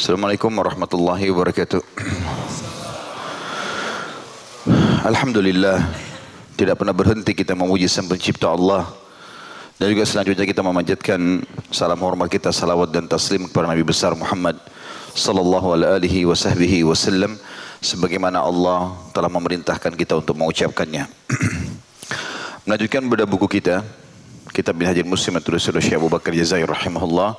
[0.00, 1.84] Assalamualaikum warahmatullahi wabarakatuh.
[5.04, 5.76] Alhamdulillah
[6.56, 8.88] tidak pernah berhenti kita memuji sang pencipta Allah
[9.76, 14.56] dan juga selanjutnya kita memanjatkan salam hormat kita salawat dan taslim kepada Nabi besar Muhammad
[15.12, 17.36] sallallahu alaihi wasallam
[17.84, 21.04] sebagaimana Allah telah memerintahkan kita untuk mengucapkannya.
[22.64, 23.84] Melanjutkan pada buku kita
[24.48, 27.36] Kitab Minhajul Muslim tulis oleh Syekh Abu Bakar Jazair rahimahullah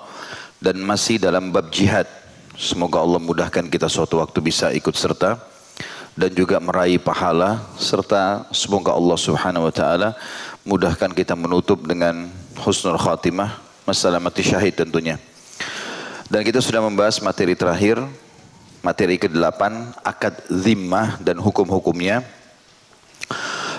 [0.62, 2.21] dan masih dalam bab jihad.
[2.60, 5.40] Semoga Allah mudahkan kita suatu waktu bisa ikut serta
[6.12, 10.10] dan juga meraih pahala serta semoga Allah Subhanahu wa taala
[10.68, 12.28] mudahkan kita menutup dengan
[12.60, 13.56] husnul khatimah
[13.88, 15.16] masalah mati syahid tentunya.
[16.32, 18.00] Dan kita sudah membahas materi terakhir,
[18.80, 19.62] materi ke-8,
[20.00, 22.24] akad zimmah dan hukum-hukumnya.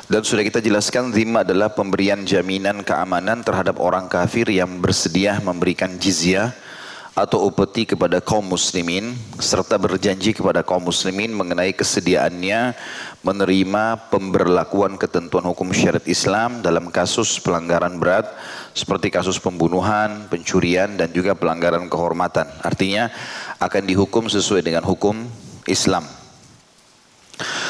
[0.05, 5.97] Dan sudah kita jelaskan zimma adalah pemberian jaminan keamanan terhadap orang kafir yang bersedia memberikan
[5.97, 6.53] jizyah
[7.12, 12.72] atau upeti kepada kaum muslimin serta berjanji kepada kaum muslimin mengenai kesediaannya
[13.20, 18.33] menerima pemberlakuan ketentuan hukum syariat Islam dalam kasus pelanggaran berat
[18.72, 22.48] seperti kasus pembunuhan, pencurian dan juga pelanggaran kehormatan.
[22.64, 23.12] Artinya
[23.60, 25.28] akan dihukum sesuai dengan hukum
[25.68, 26.08] Islam.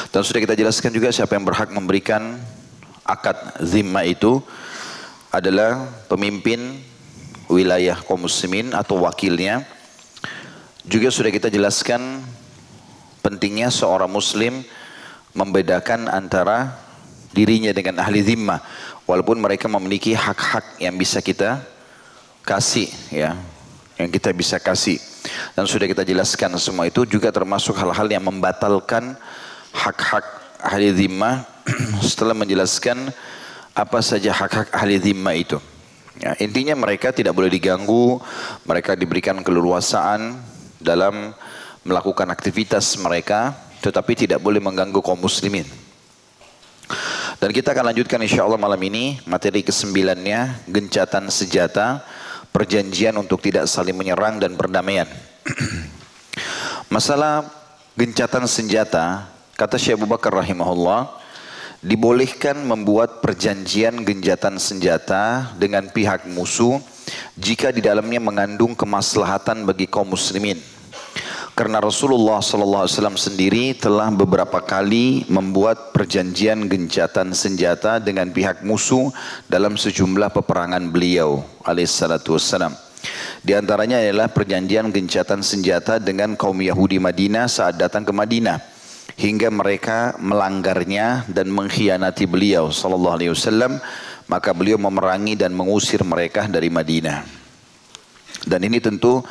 [0.07, 2.39] Dan sudah kita jelaskan juga siapa yang berhak memberikan
[3.03, 4.39] akad zimma itu
[5.33, 6.79] adalah pemimpin
[7.53, 9.61] wilayah kaum muslimin atau wakilnya.
[10.83, 12.25] Juga sudah kita jelaskan
[13.23, 14.65] pentingnya seorang muslim
[15.31, 16.75] membedakan antara
[17.33, 18.61] dirinya dengan ahli zimmah
[19.09, 21.63] walaupun mereka memiliki hak-hak yang bisa kita
[22.45, 23.33] kasih ya
[23.97, 25.01] yang kita bisa kasih
[25.57, 29.17] dan sudah kita jelaskan semua itu juga termasuk hal-hal yang membatalkan
[29.73, 30.25] hak-hak
[30.61, 31.41] ahli zimmah
[32.05, 33.09] setelah menjelaskan
[33.73, 35.57] apa saja hak-hak ahli zimmah itu
[36.21, 38.21] Ya, intinya mereka tidak boleh diganggu,
[38.69, 40.37] mereka diberikan keleluasaan
[40.77, 41.33] dalam
[41.81, 45.65] melakukan aktivitas mereka, tetapi tidak boleh mengganggu kaum muslimin.
[47.41, 52.05] Dan kita akan lanjutkan insya Allah malam ini materi kesembilannya gencatan senjata,
[52.53, 55.09] perjanjian untuk tidak saling menyerang dan perdamaian.
[56.93, 57.49] Masalah
[57.97, 61.22] gencatan senjata, kata Syekh Abu Bakar rahimahullah,
[61.83, 66.79] dibolehkan membuat perjanjian genjatan senjata dengan pihak musuh
[67.35, 70.57] jika di dalamnya mengandung kemaslahatan bagi kaum muslimin.
[71.53, 79.13] Karena Rasulullah SAW sendiri telah beberapa kali membuat perjanjian gencatan senjata dengan pihak musuh
[79.45, 82.73] dalam sejumlah peperangan beliau alaihissalatu wassalam.
[83.43, 88.72] Di antaranya adalah perjanjian gencatan senjata dengan kaum Yahudi Madinah saat datang ke Madinah
[89.17, 93.77] hingga mereka melanggarnya dan mengkhianati beliau sallallahu alaihi wasallam
[94.27, 97.21] maka beliau memerangi dan mengusir mereka dari Madinah.
[98.43, 99.23] Dan ini tentu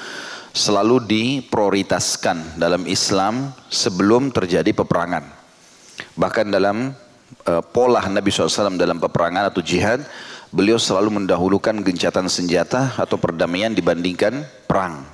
[0.53, 5.25] selalu diprioritaskan dalam Islam sebelum terjadi peperangan.
[6.17, 6.93] Bahkan dalam
[7.49, 10.05] uh, pola Nabi SAW dalam peperangan atau jihad
[10.53, 15.05] beliau selalu mendahulukan gencatan senjata atau perdamaian dibandingkan perang.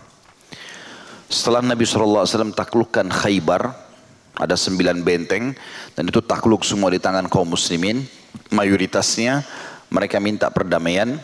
[1.28, 3.87] Setelah Nabi SAW taklukkan Khaybar
[4.36, 5.56] ada sembilan benteng
[5.96, 8.04] dan itu takluk semua di tangan kaum muslimin.
[8.52, 9.44] Mayoritasnya
[9.88, 11.16] mereka minta perdamaian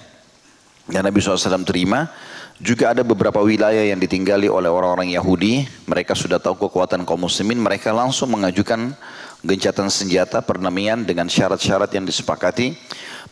[0.89, 2.09] dan Nabi SAW terima.
[2.63, 5.67] Juga ada beberapa wilayah yang ditinggali oleh orang-orang Yahudi.
[5.91, 7.59] Mereka sudah tahu kekuatan kaum muslimin.
[7.59, 8.95] Mereka langsung mengajukan
[9.43, 12.79] gencatan senjata perdamaian dengan syarat-syarat yang disepakati.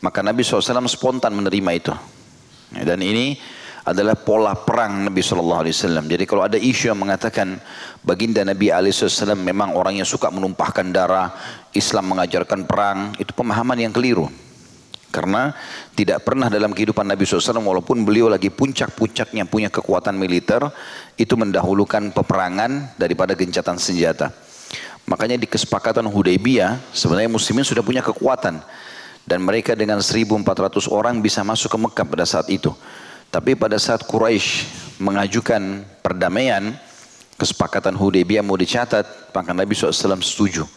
[0.03, 1.94] Maka Nabi SAW spontan menerima itu.
[2.82, 3.38] Dan ini
[3.82, 6.04] adalah pola perang Nabi Shallallahu Alaihi Wasallam.
[6.06, 7.58] Jadi kalau ada isu yang mengatakan
[8.06, 11.34] baginda Nabi Alaihi Wasallam memang orang yang suka menumpahkan darah,
[11.75, 14.31] Islam mengajarkan perang, itu pemahaman yang keliru.
[15.12, 15.52] Karena
[15.93, 20.64] tidak pernah dalam kehidupan Nabi SAW walaupun beliau lagi puncak-puncaknya punya kekuatan militer
[21.20, 24.32] itu mendahulukan peperangan daripada gencatan senjata.
[25.05, 28.64] Makanya di kesepakatan Hudaybiyah sebenarnya muslimin sudah punya kekuatan
[29.29, 32.73] dan mereka dengan 1400 orang bisa masuk ke Mekah pada saat itu.
[33.32, 34.69] Tapi pada saat Quraisy
[35.00, 36.76] mengajukan perdamaian,
[37.40, 40.69] kesepakatan Hudaybiyah mau dicatat, maka Nabi SAW setuju.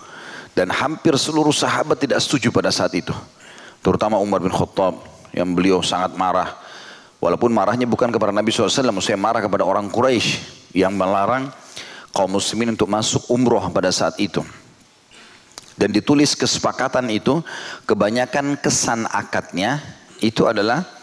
[0.55, 3.11] Dan hampir seluruh sahabat tidak setuju pada saat itu.
[3.83, 5.03] Terutama Umar bin Khattab
[5.35, 6.55] yang beliau sangat marah.
[7.19, 10.39] Walaupun marahnya bukan kepada Nabi SAW, maksudnya marah kepada orang Quraisy
[10.71, 11.51] yang melarang
[12.15, 14.39] kaum muslimin untuk masuk umroh pada saat itu.
[15.75, 17.43] Dan ditulis kesepakatan itu,
[17.83, 19.83] kebanyakan kesan akadnya
[20.23, 20.94] itu adalah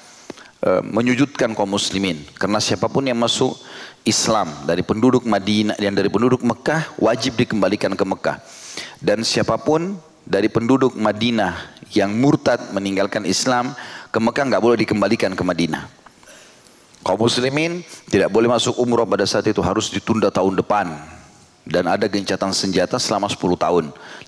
[0.63, 2.23] menyujudkan kaum muslimin.
[2.39, 3.59] Karena siapa pun yang masuk
[4.07, 8.39] Islam dari penduduk Madinah dan dari penduduk Mekah wajib dikembalikan ke Mekah.
[9.03, 13.75] Dan siapa pun dari penduduk Madinah yang murtad meninggalkan Islam
[14.15, 15.87] ke Mekah nggak boleh dikembalikan ke Madinah.
[17.03, 20.95] Kaum muslimin tidak boleh masuk umroh pada saat itu harus ditunda tahun depan.
[21.63, 23.85] Dan ada gencatan senjata selama 10 tahun.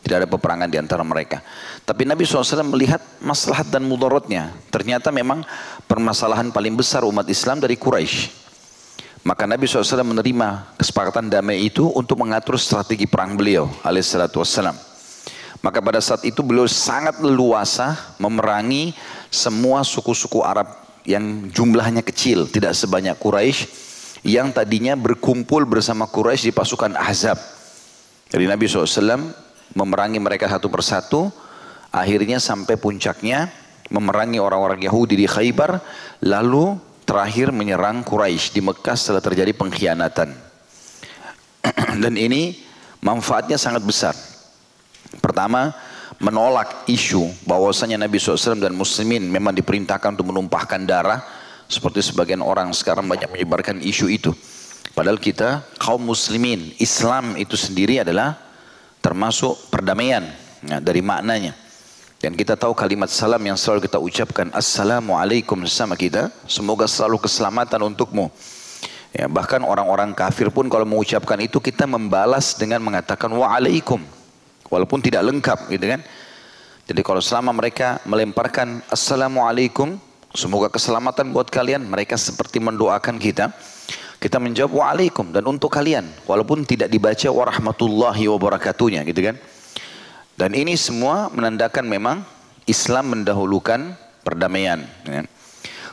[0.07, 1.43] Tidak ada peperangan di antara mereka.
[1.83, 4.55] Tapi Nabi SAW melihat maslahat dan mudaratnya.
[4.71, 5.43] Ternyata memang
[5.91, 8.47] permasalahan paling besar umat Islam dari Quraisy.
[9.25, 14.77] Maka Nabi SAW menerima kesepakatan damai itu untuk mengatur strategi perang beliau alaihissalatu wassalam.
[15.65, 18.93] Maka pada saat itu beliau sangat leluasa memerangi
[19.33, 20.69] semua suku-suku Arab
[21.09, 23.65] yang jumlahnya kecil, tidak sebanyak Quraisy
[24.25, 27.37] yang tadinya berkumpul bersama Quraisy di pasukan Ahzab.
[28.33, 29.21] Jadi Nabi SAW
[29.77, 31.29] memerangi mereka satu persatu,
[31.93, 33.53] akhirnya sampai puncaknya
[33.93, 35.77] memerangi orang-orang Yahudi di Khaybar,
[36.25, 40.33] lalu terakhir menyerang Quraisy di Mekah setelah terjadi pengkhianatan.
[42.03, 42.57] Dan ini
[43.05, 44.17] manfaatnya sangat besar.
[45.21, 45.71] Pertama,
[46.17, 51.21] menolak isu bahwasanya Nabi SAW dan muslimin memang diperintahkan untuk menumpahkan darah
[51.67, 54.33] seperti sebagian orang sekarang banyak menyebarkan isu itu.
[54.95, 58.39] Padahal kita kaum muslimin, Islam itu sendiri adalah
[59.03, 60.23] termasuk perdamaian
[60.63, 61.57] ya, dari maknanya.
[62.23, 67.85] Dan kita tahu kalimat salam yang selalu kita ucapkan Assalamualaikum sama kita Semoga selalu keselamatan
[67.85, 68.33] untukmu
[69.13, 74.01] ya, Bahkan orang-orang kafir pun kalau mengucapkan itu Kita membalas dengan mengatakan Waalaikum
[74.75, 76.01] walaupun tidak lengkap gitu kan.
[76.85, 79.97] Jadi kalau selama mereka melemparkan Assalamualaikum,
[80.35, 83.55] semoga keselamatan buat kalian, mereka seperti mendoakan kita.
[84.19, 89.37] Kita menjawab waalaikum dan untuk kalian, walaupun tidak dibaca warahmatullahi wabarakatuhnya gitu kan.
[90.35, 92.17] Dan ini semua menandakan memang
[92.67, 93.95] Islam mendahulukan
[94.25, 94.83] perdamaian.
[95.07, 95.23] Ya.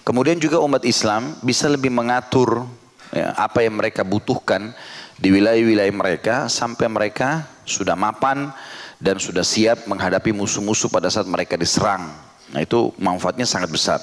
[0.02, 2.66] Kemudian juga umat Islam bisa lebih mengatur
[3.14, 4.74] ya, apa yang mereka butuhkan
[5.22, 8.50] di wilayah-wilayah mereka sampai mereka sudah mapan
[8.98, 12.10] dan sudah siap menghadapi musuh-musuh pada saat mereka diserang.
[12.50, 14.02] Nah itu manfaatnya sangat besar.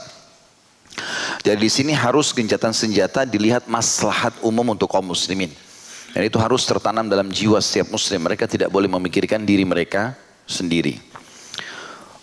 [1.43, 5.51] Jadi di sini harus gencatan senjata dilihat maslahat umum untuk kaum muslimin.
[6.13, 8.25] Dan itu harus tertanam dalam jiwa setiap muslim.
[8.25, 10.17] Mereka tidak boleh memikirkan diri mereka
[10.49, 10.99] sendiri.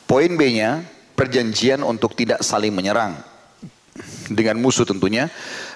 [0.05, 0.85] Poin B-nya,
[1.17, 3.17] perjanjian untuk tidak saling menyerang.
[4.27, 5.31] Dengan musuh tentunya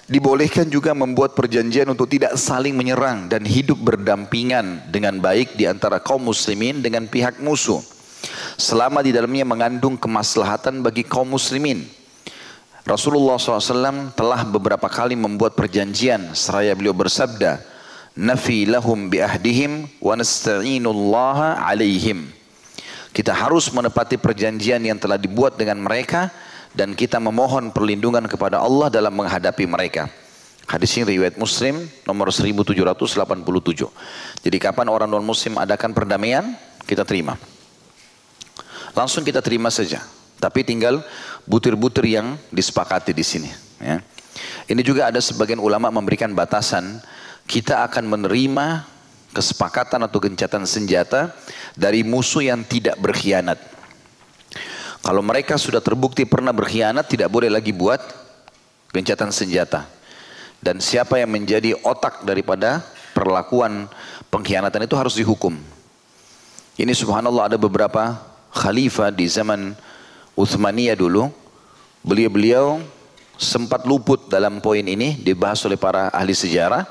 [0.10, 6.04] dibolehkan juga membuat perjanjian untuk tidak saling menyerang dan hidup berdampingan dengan baik di antara
[6.04, 7.80] kaum muslimin dengan pihak musuh.
[8.60, 11.88] Selama di dalamnya mengandung kemaslahatan bagi kaum muslimin.
[12.90, 17.62] Rasulullah SAW telah beberapa kali membuat perjanjian seraya beliau bersabda,
[18.18, 22.26] Nafi lahum biahdihim wa nasta'inullaha alaihim.
[23.14, 26.34] Kita harus menepati perjanjian yang telah dibuat dengan mereka
[26.74, 30.10] dan kita memohon perlindungan kepada Allah dalam menghadapi mereka.
[30.66, 33.22] Hadis ini riwayat Muslim nomor 1787.
[34.42, 36.58] Jadi kapan orang non muslim adakan perdamaian,
[36.90, 37.38] kita terima.
[38.98, 40.02] Langsung kita terima saja.
[40.40, 41.04] Tapi tinggal
[41.50, 43.50] butir-butir yang disepakati di sini.
[43.82, 44.06] Ya.
[44.70, 47.02] Ini juga ada sebagian ulama memberikan batasan,
[47.50, 48.86] kita akan menerima
[49.34, 51.34] kesepakatan atau gencatan senjata
[51.74, 53.58] dari musuh yang tidak berkhianat.
[55.02, 57.98] Kalau mereka sudah terbukti pernah berkhianat, tidak boleh lagi buat
[58.94, 59.90] gencatan senjata.
[60.60, 62.84] Dan siapa yang menjadi otak daripada
[63.16, 63.88] perlakuan
[64.28, 65.56] pengkhianatan itu harus dihukum.
[66.76, 68.20] Ini subhanallah ada beberapa
[68.52, 69.72] khalifah di zaman
[70.36, 71.32] Uthmaniyah dulu.
[72.10, 72.82] Beliau-beliau
[73.38, 76.90] sempat luput dalam poin ini dibahas oleh para ahli sejarah.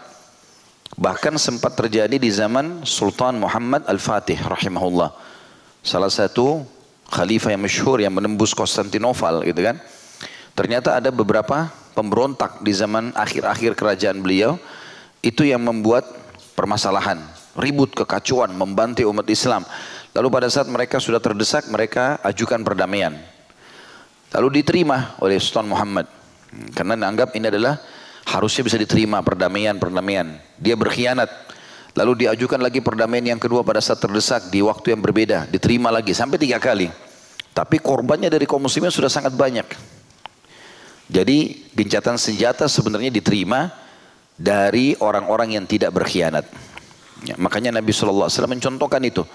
[0.94, 5.10] Bahkan sempat terjadi di zaman Sultan Muhammad Al-Fatih rahimahullah.
[5.82, 6.62] Salah satu
[7.10, 9.82] khalifah yang masyhur yang menembus Konstantinopel gitu kan.
[10.54, 11.66] Ternyata ada beberapa
[11.98, 14.54] pemberontak di zaman akhir-akhir kerajaan beliau
[15.18, 16.06] itu yang membuat
[16.54, 17.18] permasalahan,
[17.58, 19.66] ribut, kekacauan, membantai umat Islam.
[20.14, 23.18] Lalu pada saat mereka sudah terdesak, mereka ajukan perdamaian.
[24.34, 26.06] Lalu diterima oleh Sultan Muhammad.
[26.72, 27.80] Karena dianggap ini adalah
[28.28, 30.36] harusnya bisa diterima perdamaian-perdamaian.
[30.60, 31.48] Dia berkhianat,
[31.98, 35.50] Lalu diajukan lagi perdamaian yang kedua pada saat terdesak di waktu yang berbeda.
[35.50, 36.86] Diterima lagi sampai tiga kali.
[37.50, 39.66] Tapi korbannya dari kaum muslimin sudah sangat banyak.
[41.10, 43.74] Jadi gencatan senjata sebenarnya diterima
[44.38, 46.46] dari orang-orang yang tidak berkhianat.
[47.26, 49.26] Ya, makanya Nabi SAW mencontohkan itu.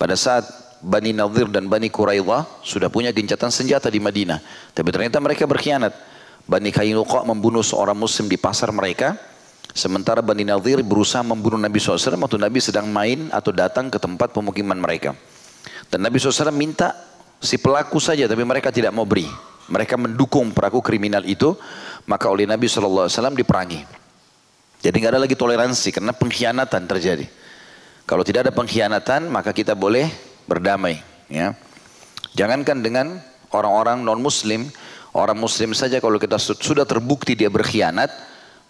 [0.00, 0.48] Pada saat
[0.82, 4.42] Bani Nadir dan Bani Quraidah sudah punya gencatan senjata di Madinah.
[4.74, 5.94] Tapi ternyata mereka berkhianat.
[6.42, 9.14] Bani Kainuqa membunuh seorang muslim di pasar mereka
[9.72, 14.28] Sementara Bani Nadir berusaha membunuh Nabi SAW waktu Nabi sedang main atau datang ke tempat
[14.36, 15.16] pemukiman mereka.
[15.88, 16.92] Dan Nabi SAW minta
[17.40, 19.24] si pelaku saja tapi mereka tidak mau beri.
[19.72, 21.56] Mereka mendukung pelaku kriminal itu
[22.04, 23.80] maka oleh Nabi SAW diperangi.
[24.84, 27.24] Jadi nggak ada lagi toleransi karena pengkhianatan terjadi.
[28.04, 30.12] Kalau tidak ada pengkhianatan maka kita boleh
[30.46, 31.00] berdamai.
[31.28, 31.54] Ya.
[32.32, 33.20] Jangankan dengan
[33.52, 34.72] orang-orang non muslim,
[35.12, 38.08] Orang muslim saja kalau kita sudah terbukti dia berkhianat,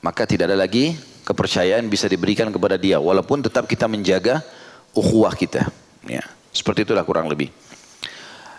[0.02, 2.98] maka tidak ada lagi kepercayaan bisa diberikan kepada dia.
[2.98, 4.42] Walaupun tetap kita menjaga
[4.90, 5.70] ukhuwah kita.
[6.02, 7.46] Ya, seperti itulah kurang lebih.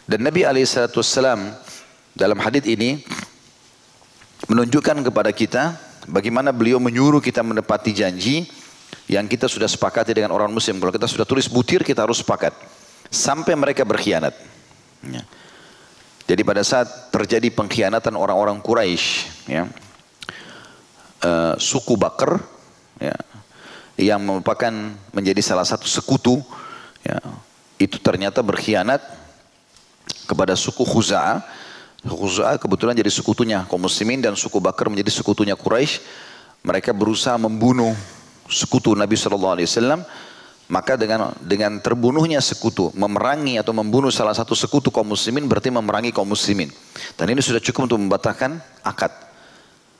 [0.07, 1.59] Dan Nabi Alaihissalam
[2.15, 3.03] dalam hadis ini
[4.47, 5.75] menunjukkan kepada kita
[6.07, 8.47] bagaimana beliau menyuruh kita menepati janji
[9.11, 10.79] yang kita sudah sepakati dengan orang muslim.
[10.79, 12.55] Kalau kita sudah tulis butir kita harus sepakat
[13.13, 14.33] sampai mereka berkhianat.
[15.05, 15.21] Ya.
[16.25, 19.05] Jadi pada saat terjadi pengkhianatan orang-orang Quraisy,
[19.45, 19.69] ya,
[21.21, 22.41] uh, suku Bakar,
[22.97, 23.13] ya,
[23.99, 24.71] yang merupakan
[25.13, 26.41] menjadi salah satu sekutu,
[27.05, 27.19] ya,
[27.77, 29.03] itu ternyata berkhianat
[30.25, 31.43] kepada suku Khuza'ah.
[32.07, 35.99] Khuza'ah kebetulan jadi sekutunya kaum muslimin dan suku Bakar menjadi sekutunya Quraisy.
[36.63, 37.91] Mereka berusaha membunuh
[38.47, 40.07] sekutu Nabi Shallallahu Alaihi Wasallam
[40.73, 46.09] maka dengan dengan terbunuhnya sekutu, memerangi atau membunuh salah satu sekutu kaum muslimin berarti memerangi
[46.09, 46.73] kaum muslimin.
[47.13, 49.13] Dan ini sudah cukup untuk membatalkan akad.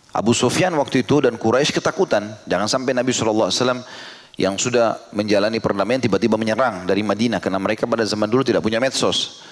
[0.10, 2.25] Abu Sufyan waktu itu dan Quraisy ketakutan.
[2.50, 3.53] Jangan sampai Nabi SAW
[4.34, 7.38] yang sudah menjalani perdamaian tiba-tiba menyerang dari Madinah.
[7.38, 9.46] Karena mereka pada zaman dulu tidak punya medsos.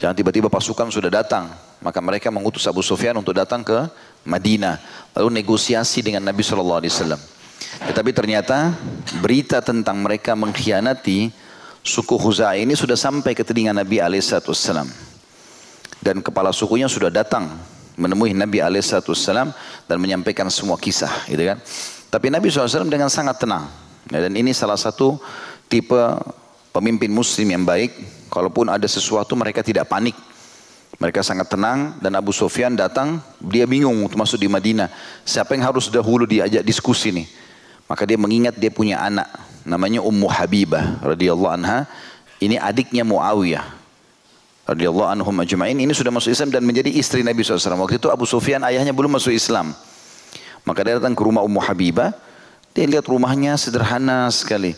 [0.00, 1.52] Jangan tiba-tiba pasukan sudah datang.
[1.84, 3.88] Maka mereka mengutus Abu Sufyan untuk datang ke
[4.24, 4.80] Madinah.
[5.20, 7.41] Lalu negosiasi dengan Nabi SAW.
[7.90, 8.74] Tetapi ternyata
[9.20, 11.32] berita tentang mereka mengkhianati
[11.82, 14.88] suku Khuza'ah ini sudah sampai ke telinga Nabi Alaihissalam.
[16.02, 17.46] Dan kepala sukunya sudah datang
[17.98, 19.54] menemui Nabi Alaihissalam
[19.86, 21.26] dan menyampaikan semua kisah.
[21.26, 21.58] Gitu kan.
[22.12, 23.70] Tapi Nabi SAW dengan sangat tenang.
[24.10, 25.16] Ya, dan ini salah satu
[25.70, 26.00] tipe
[26.74, 27.94] pemimpin muslim yang baik.
[28.32, 30.16] Kalaupun ada sesuatu mereka tidak panik.
[31.00, 34.92] Mereka sangat tenang dan Abu Sufyan datang, dia bingung untuk masuk di Madinah.
[35.24, 37.26] Siapa yang harus dahulu diajak diskusi nih?
[37.92, 39.28] Maka dia mengingat dia punya anak
[39.68, 41.84] namanya Ummu Habibah radhiyallahu anha.
[42.40, 43.68] Ini adiknya Muawiyah
[44.64, 45.76] radhiyallahu anhum ajma'in.
[45.76, 47.76] Ini sudah masuk Islam dan menjadi istri Nabi SAW.
[47.84, 49.76] Waktu itu Abu Sufyan ayahnya belum masuk Islam.
[50.64, 52.16] Maka dia datang ke rumah Ummu Habibah.
[52.72, 54.72] Dia lihat rumahnya sederhana sekali.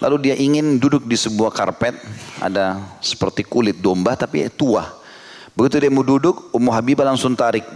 [0.00, 2.00] Lalu dia ingin duduk di sebuah karpet.
[2.40, 4.88] Ada seperti kulit domba tapi tua.
[5.52, 7.68] Begitu dia mau duduk, Ummu Habibah langsung tarik.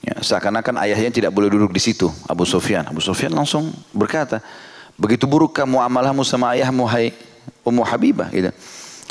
[0.00, 2.88] Ya, seakan-akan ayahnya tidak boleh duduk di situ, Abu Sufyan.
[2.88, 4.40] Abu Sufyan langsung berkata,
[4.96, 7.12] begitu buruk kamu amalahmu sama ayahmu, hai
[7.60, 8.32] Ummu Habibah.
[8.32, 8.48] Gitu.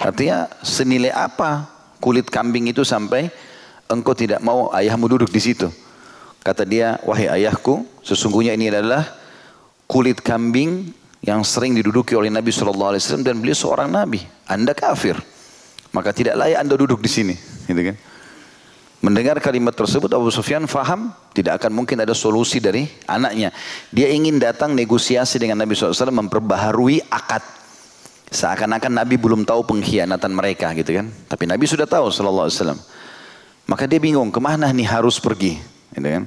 [0.02, 1.70] Artinya senilai apa
[2.02, 3.30] kulit kambing itu sampai
[3.86, 5.70] engkau tidak mau ayahmu duduk di situ.
[6.40, 9.06] Kata dia, wahai ayahku, sesungguhnya ini adalah
[9.86, 14.24] kulit kambing yang sering diduduki oleh Nabi SAW dan beliau seorang Nabi.
[14.48, 15.20] Anda kafir.
[15.92, 17.36] Maka tidak layak anda duduk di sini.
[17.68, 17.96] Gitu kan?
[19.00, 23.56] Mendengar kalimat tersebut Abu Sufyan faham tidak akan mungkin ada solusi dari anaknya.
[23.96, 27.40] Dia ingin datang negosiasi dengan Nabi SAW memperbaharui akad.
[28.30, 31.08] Seakan-akan Nabi belum tahu pengkhianatan mereka gitu kan.
[31.32, 32.78] Tapi Nabi sudah tahu Wasallam.
[33.66, 35.58] Maka dia bingung ke mana nih harus pergi.
[35.96, 36.24] Gitu kan.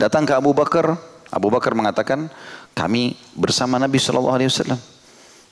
[0.00, 0.98] Datang ke Abu Bakar.
[1.30, 2.32] Abu Bakar mengatakan
[2.74, 4.80] kami bersama Nabi Wasallam.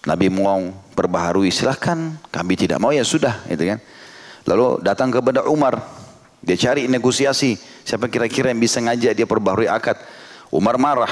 [0.09, 2.19] Nabi mau perbaharui silahkan.
[2.35, 3.47] Kami tidak mau ya sudah.
[3.47, 3.79] Gitu kan.
[4.49, 5.96] Lalu datang kepada Umar.
[6.45, 7.57] Dia cari negosiasi.
[7.87, 9.97] Siapa kira-kira yang bisa ngajak dia perbaharui akad.
[10.53, 11.11] Umar marah.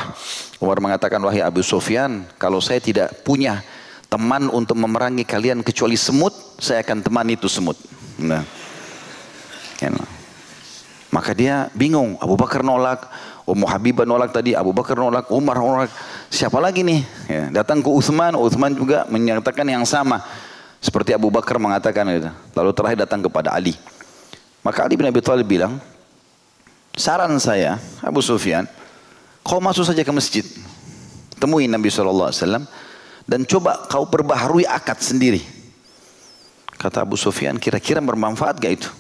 [0.63, 3.61] Umar mengatakan, wahai Abu Sufyan, kalau saya tidak punya
[4.07, 7.75] teman untuk memerangi kalian kecuali semut, saya akan temani itu semut.
[8.21, 8.47] Nah.
[9.83, 10.07] Ya, nah.
[11.11, 12.19] Maka dia bingung.
[12.19, 13.07] Abu Bakar nolak,
[13.47, 15.91] Ummu Habibah nolak tadi, Abu Bakar nolak, Umar nolak.
[16.27, 17.01] Siapa lagi nih?
[17.31, 20.23] Ya, datang ke Uthman, Uthman juga menyatakan yang sama.
[20.83, 22.31] Seperti Abu Bakar mengatakan itu.
[22.55, 23.79] Lalu terakhir datang kepada Ali.
[24.65, 25.77] Maka Ali bin Abi Thalib bilang,
[26.97, 28.65] saran saya Abu Sufyan,
[29.45, 30.47] kau masuk saja ke masjid,
[31.37, 32.33] temui Nabi SAW
[33.29, 35.45] dan coba kau perbaharui akad sendiri.
[36.81, 38.91] Kata Abu Sufyan, kira-kira bermanfaat gak itu?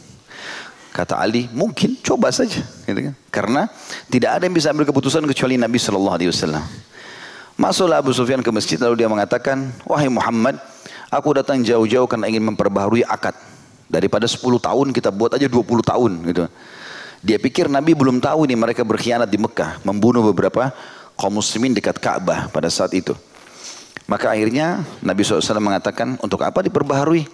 [0.94, 2.62] Kata Ali, mungkin coba saja.
[2.86, 3.14] Gitu kan?
[3.32, 3.66] Karena
[4.06, 6.64] tidak ada yang bisa ambil keputusan kecuali Nabi Shallallahu Alaihi Wasallam.
[7.58, 10.54] Masuklah Abu Sufyan ke masjid lalu dia mengatakan, wahai Muhammad,
[11.10, 13.34] aku datang jauh-jauh karena ingin memperbaharui akad.
[13.86, 16.44] Daripada 10 tahun kita buat aja 20 tahun gitu.
[17.24, 20.72] Dia pikir Nabi belum tahu ini mereka berkhianat di Mekah, membunuh beberapa
[21.16, 23.16] kaum muslimin dekat Ka'bah pada saat itu.
[24.04, 27.24] Maka akhirnya Nabi SAW mengatakan, untuk apa diperbaharui?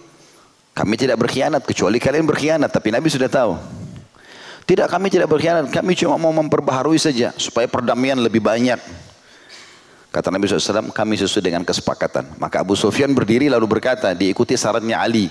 [0.71, 2.71] Kami tidak berkhianat, kecuali kalian berkhianat.
[2.71, 3.59] Tapi Nabi sudah tahu.
[4.63, 5.67] Tidak, kami tidak berkhianat.
[5.67, 8.79] Kami cuma mau memperbaharui saja, supaya perdamaian lebih banyak.
[10.15, 12.39] Kata Nabi SAW, kami sesuai dengan kesepakatan.
[12.39, 15.27] Maka Abu Sufyan berdiri lalu berkata, diikuti sarannya Ali.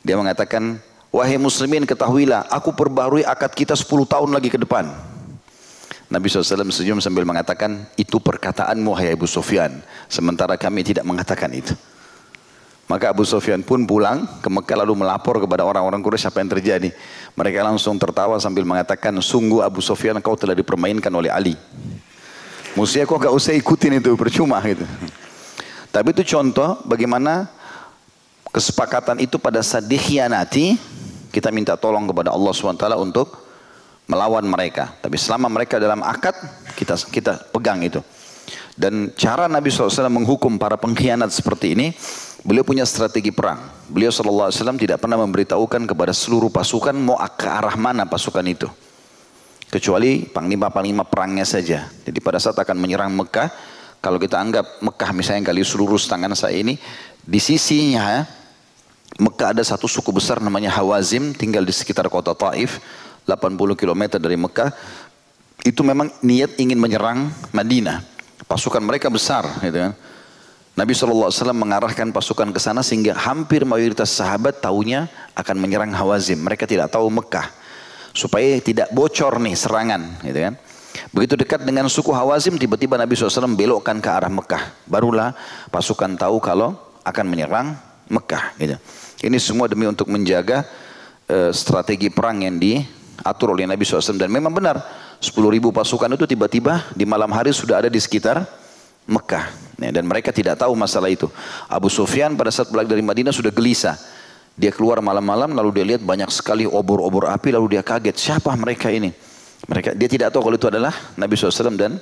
[0.00, 0.80] Dia mengatakan,
[1.12, 4.88] wahai muslimin ketahuilah, aku perbarui akad kita 10 tahun lagi ke depan.
[6.10, 9.78] Nabi SAW senyum sambil mengatakan, itu perkataanmu wahai Abu Sufyan.
[10.10, 11.76] Sementara kami tidak mengatakan itu.
[12.90, 16.90] Maka Abu Sufyan pun pulang ke Mekah lalu melapor kepada orang-orang Quraisy apa yang terjadi.
[17.38, 21.54] Mereka langsung tertawa sambil mengatakan, sungguh Abu Sufyan kau telah dipermainkan oleh Ali.
[22.74, 24.82] Musuhnya kau gak usah ikutin itu, percuma gitu.
[25.94, 27.46] Tapi itu contoh bagaimana
[28.50, 30.78] kesepakatan itu pada saat dikhianati,
[31.30, 33.50] kita minta tolong kepada Allah SWT untuk
[34.10, 34.90] melawan mereka.
[34.98, 36.34] Tapi selama mereka dalam akad,
[36.74, 38.02] kita kita pegang itu.
[38.74, 41.94] Dan cara Nabi SAW menghukum para pengkhianat seperti ini,
[42.42, 43.60] beliau punya strategi perang.
[43.86, 48.66] Beliau SAW tidak pernah memberitahukan kepada seluruh pasukan mau ke arah mana pasukan itu.
[49.70, 51.86] Kecuali panglima-panglima perangnya saja.
[52.02, 53.54] Jadi pada saat akan menyerang Mekah,
[54.02, 56.74] kalau kita anggap Mekah misalnya kali seluruh tangan saya ini,
[57.22, 58.26] di sisinya
[59.18, 62.78] Mekah ada satu suku besar namanya Hawazim, tinggal di sekitar kota Taif,
[63.26, 64.70] 80 km dari Mekah.
[65.66, 68.00] Itu memang niat ingin menyerang Madinah.
[68.46, 69.92] Pasukan mereka besar, gitu kan.
[70.78, 76.40] Nabi SAW mengarahkan pasukan ke sana sehingga hampir mayoritas sahabat tahunya akan menyerang Hawazim.
[76.40, 77.60] Mereka tidak tahu Mekah
[78.14, 80.54] supaya tidak bocor nih serangan gitu kan
[81.14, 85.34] begitu dekat dengan suku Hawazim tiba-tiba Nabi SAW belokkan ke arah Mekah barulah
[85.70, 86.74] pasukan tahu kalau
[87.06, 87.78] akan menyerang
[88.10, 88.76] Mekah gitu.
[89.20, 90.64] Ini semua demi untuk menjaga
[91.28, 94.80] uh, strategi perang yang diatur oleh Nabi SAW dan memang benar
[95.20, 98.42] 10 ribu pasukan itu tiba-tiba di malam hari sudah ada di sekitar
[99.10, 99.44] Mekah
[99.80, 101.26] ya, dan mereka tidak tahu masalah itu
[101.66, 103.98] Abu Sufyan pada saat balik dari Madinah sudah gelisah
[104.60, 108.92] dia keluar malam-malam lalu dia lihat banyak sekali obor-obor api lalu dia kaget siapa mereka
[108.92, 109.08] ini.
[109.64, 111.96] Mereka dia tidak tahu kalau itu adalah Nabi SAW dan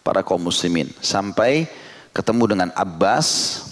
[0.00, 0.88] para kaum muslimin.
[1.04, 1.68] Sampai
[2.18, 3.26] ketemu dengan Abbas,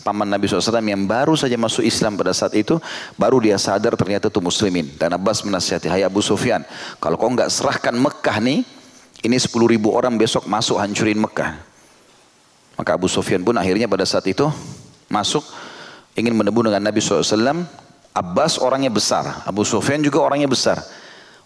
[0.06, 2.78] paman Nabi SAW yang baru saja masuk Islam pada saat itu,
[3.18, 4.86] baru dia sadar ternyata itu muslimin.
[4.94, 6.62] Dan Abbas menasihati, hai Abu Sufyan,
[7.02, 8.62] kalau kau nggak serahkan Mekah nih,
[9.26, 11.58] ini 10 ribu orang besok masuk hancurin Mekah.
[12.78, 14.46] Maka Abu Sufyan pun akhirnya pada saat itu
[15.10, 15.42] masuk
[16.14, 17.66] ingin menebus dengan Nabi SAW
[18.16, 20.80] Abbas orangnya besar, Abu Sufyan juga orangnya besar.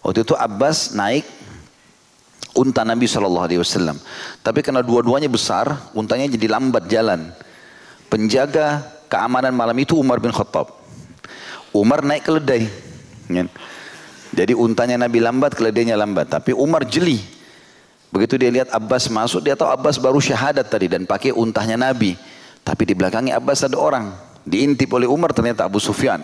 [0.05, 1.27] Waktu itu Abbas naik
[2.55, 3.97] unta Nabi Shallallahu Alaihi Wasallam.
[4.43, 7.31] Tapi karena dua-duanya besar, untanya jadi lambat jalan.
[8.11, 10.67] Penjaga keamanan malam itu Umar bin Khattab.
[11.71, 12.67] Umar naik keledai.
[13.31, 13.47] Ya.
[14.31, 16.31] Jadi untanya Nabi lambat, keledainya lambat.
[16.31, 17.19] Tapi Umar jeli.
[18.11, 22.19] Begitu dia lihat Abbas masuk, dia tahu Abbas baru syahadat tadi dan pakai untahnya Nabi.
[22.63, 24.11] Tapi di belakangnya Abbas ada orang.
[24.43, 26.19] Diintip oleh Umar ternyata Abu Sufyan.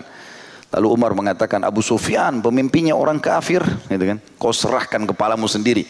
[0.68, 4.20] Lalu Umar mengatakan Abu Sufyan pemimpinnya orang kafir, gitu kan?
[4.36, 5.88] Kau serahkan kepalamu sendiri.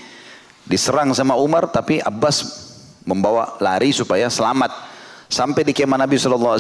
[0.69, 2.69] Diserang sama Umar tapi Abbas
[3.09, 4.71] membawa lari supaya selamat.
[5.29, 6.57] Sampai di kemah Nabi SAW,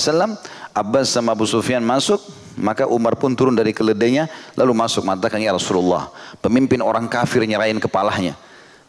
[0.76, 2.20] Abbas sama Abu Sufyan masuk,
[2.60, 6.12] maka Umar pun turun dari keledainya, lalu masuk mengatakan, Ya Rasulullah,
[6.44, 8.36] pemimpin orang kafir nyerahin kepalanya.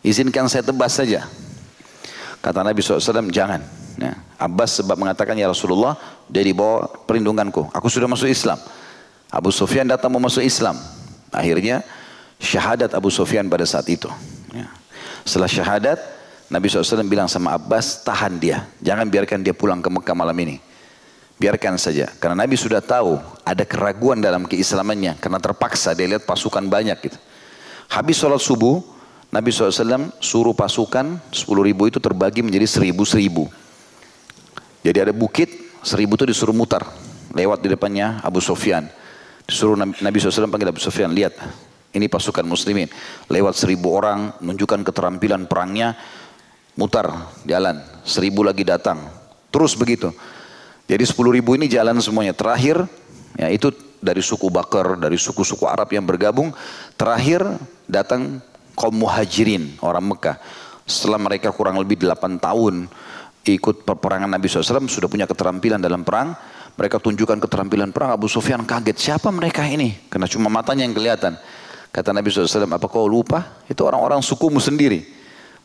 [0.04, 1.28] Izinkan saya tebas saja.
[2.44, 3.64] Kata Nabi SAW, jangan.
[4.00, 4.20] Ya.
[4.36, 5.96] Abbas sebab mengatakan, Ya Rasulullah,
[6.28, 7.72] dia dibawa perlindunganku.
[7.72, 8.60] Aku sudah masuk Islam.
[9.32, 10.76] Abu Sufyan datang mau masuk Islam.
[11.32, 11.88] Akhirnya
[12.36, 14.12] syahadat Abu Sufyan pada saat itu.
[14.52, 14.79] Ya.
[15.30, 16.00] Setelah syahadat,
[16.50, 18.66] Nabi SAW bilang sama Abbas, tahan dia.
[18.82, 20.58] Jangan biarkan dia pulang ke Mekah malam ini.
[21.38, 22.10] Biarkan saja.
[22.18, 25.22] Karena Nabi sudah tahu ada keraguan dalam keislamannya.
[25.22, 27.22] Karena terpaksa dia lihat pasukan banyak gitu.
[27.94, 28.82] Habis sholat subuh,
[29.30, 33.46] Nabi SAW suruh pasukan 10 ribu itu terbagi menjadi seribu-seribu.
[34.82, 36.82] Jadi ada bukit, seribu itu disuruh mutar.
[37.38, 38.90] Lewat di depannya Abu Sufyan.
[39.46, 41.38] Disuruh Nabi SAW panggil Abu Sufyan, lihat
[41.94, 42.90] ini pasukan muslimin.
[43.30, 45.98] Lewat seribu orang, menunjukkan keterampilan perangnya,
[46.78, 47.82] mutar jalan.
[48.06, 49.10] Seribu lagi datang.
[49.50, 50.14] Terus begitu.
[50.90, 52.34] Jadi sepuluh ribu ini jalan semuanya.
[52.34, 52.86] Terakhir,
[53.38, 56.54] ya itu dari suku Bakar, dari suku-suku Arab yang bergabung.
[56.98, 57.46] Terakhir
[57.86, 58.42] datang
[58.74, 60.38] kaum muhajirin, orang Mekah.
[60.90, 62.90] Setelah mereka kurang lebih delapan tahun
[63.46, 66.34] ikut peperangan Nabi SAW, sudah punya keterampilan dalam perang
[66.80, 68.16] mereka tunjukkan keterampilan perang.
[68.16, 68.96] Abu Sufyan kaget.
[68.96, 70.00] Siapa mereka ini?
[70.08, 71.36] Karena cuma matanya yang kelihatan.
[71.90, 73.66] Kata Nabi SAW, apa kau lupa?
[73.66, 75.02] Itu orang-orang sukumu sendiri.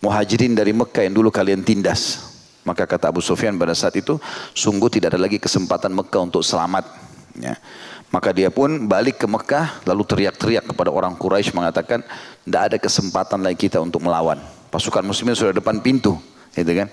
[0.01, 2.33] Muhajirin dari Mekah yang dulu kalian tindas.
[2.65, 4.17] Maka kata Abu Sufyan pada saat itu,
[4.57, 6.89] sungguh tidak ada lagi kesempatan Mekah untuk selamat.
[7.37, 7.61] Ya.
[8.09, 12.01] Maka dia pun balik ke Mekah, lalu teriak-teriak kepada orang Quraisy mengatakan,
[12.41, 14.41] tidak ada kesempatan lagi kita untuk melawan.
[14.73, 16.17] Pasukan muslimin sudah depan pintu.
[16.57, 16.89] Gitu kan?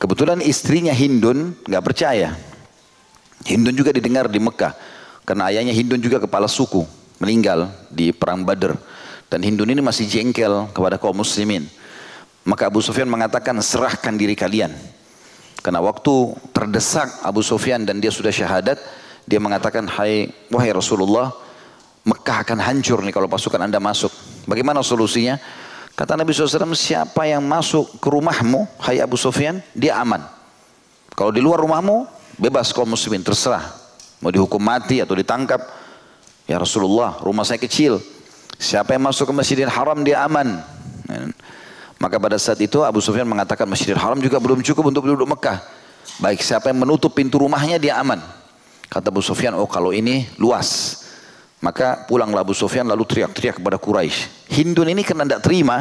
[0.00, 2.32] Kebetulan istrinya Hindun nggak percaya.
[3.44, 4.72] Hindun juga didengar di Mekah.
[5.28, 7.03] Karena ayahnya Hindun juga kepala suku.
[7.24, 8.76] Meninggal di perang Badr.
[9.32, 11.64] Dan Hindun ini masih jengkel kepada kaum muslimin.
[12.44, 14.76] Maka Abu Sufyan mengatakan serahkan diri kalian.
[15.64, 18.76] Karena waktu terdesak Abu Sufyan dan dia sudah syahadat.
[19.24, 21.32] Dia mengatakan hai wahai Rasulullah.
[22.04, 24.12] Mekah akan hancur nih kalau pasukan anda masuk.
[24.44, 25.40] Bagaimana solusinya?
[25.96, 30.20] Kata Nabi SAW, siapa yang masuk ke rumahmu, hai Abu Sufyan, dia aman.
[31.16, 33.62] Kalau di luar rumahmu, Bebas kaum muslimin, terserah.
[34.18, 35.62] Mau dihukum mati atau ditangkap.
[36.44, 38.00] Ya Rasulullah, rumah saya kecil.
[38.60, 40.60] Siapa yang masuk ke Masjidil Haram dia aman.
[41.98, 45.58] Maka pada saat itu Abu Sufyan mengatakan Masjidil Haram juga belum cukup untuk penduduk Mekah.
[46.20, 48.20] Baik siapa yang menutup pintu rumahnya dia aman.
[48.92, 51.00] Kata Abu Sufyan, oh kalau ini luas.
[51.64, 54.52] Maka pulanglah Abu Sufyan lalu teriak-teriak kepada Quraisy.
[54.52, 55.80] Hindun ini karena tidak terima,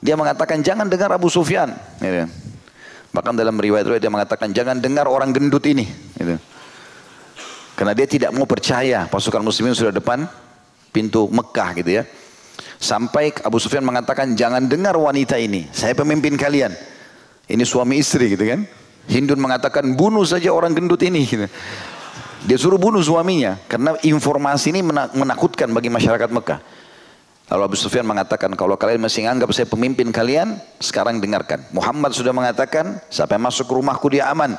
[0.00, 1.76] dia mengatakan jangan dengar Abu Sufyan.
[2.00, 2.24] Gitu.
[3.12, 5.84] Bahkan dalam riwayat riwayat dia mengatakan jangan dengar orang gendut ini.
[6.16, 6.40] Gitu.
[7.78, 10.26] Karena dia tidak mau percaya pasukan muslimin sudah depan
[10.90, 12.04] pintu Mekah gitu ya.
[12.82, 15.70] Sampai Abu Sufyan mengatakan jangan dengar wanita ini.
[15.70, 16.74] Saya pemimpin kalian.
[17.46, 18.66] Ini suami istri gitu kan.
[19.06, 21.22] Hindun mengatakan bunuh saja orang gendut ini.
[21.22, 21.46] Gitu.
[22.50, 24.82] Dia suruh bunuh suaminya karena informasi ini
[25.14, 26.58] menakutkan bagi masyarakat Mekah.
[27.48, 31.64] Lalu Abu Sufyan mengatakan, kalau kalian masih menganggap saya pemimpin kalian, sekarang dengarkan.
[31.72, 34.52] Muhammad sudah mengatakan, sampai masuk ke rumahku dia aman.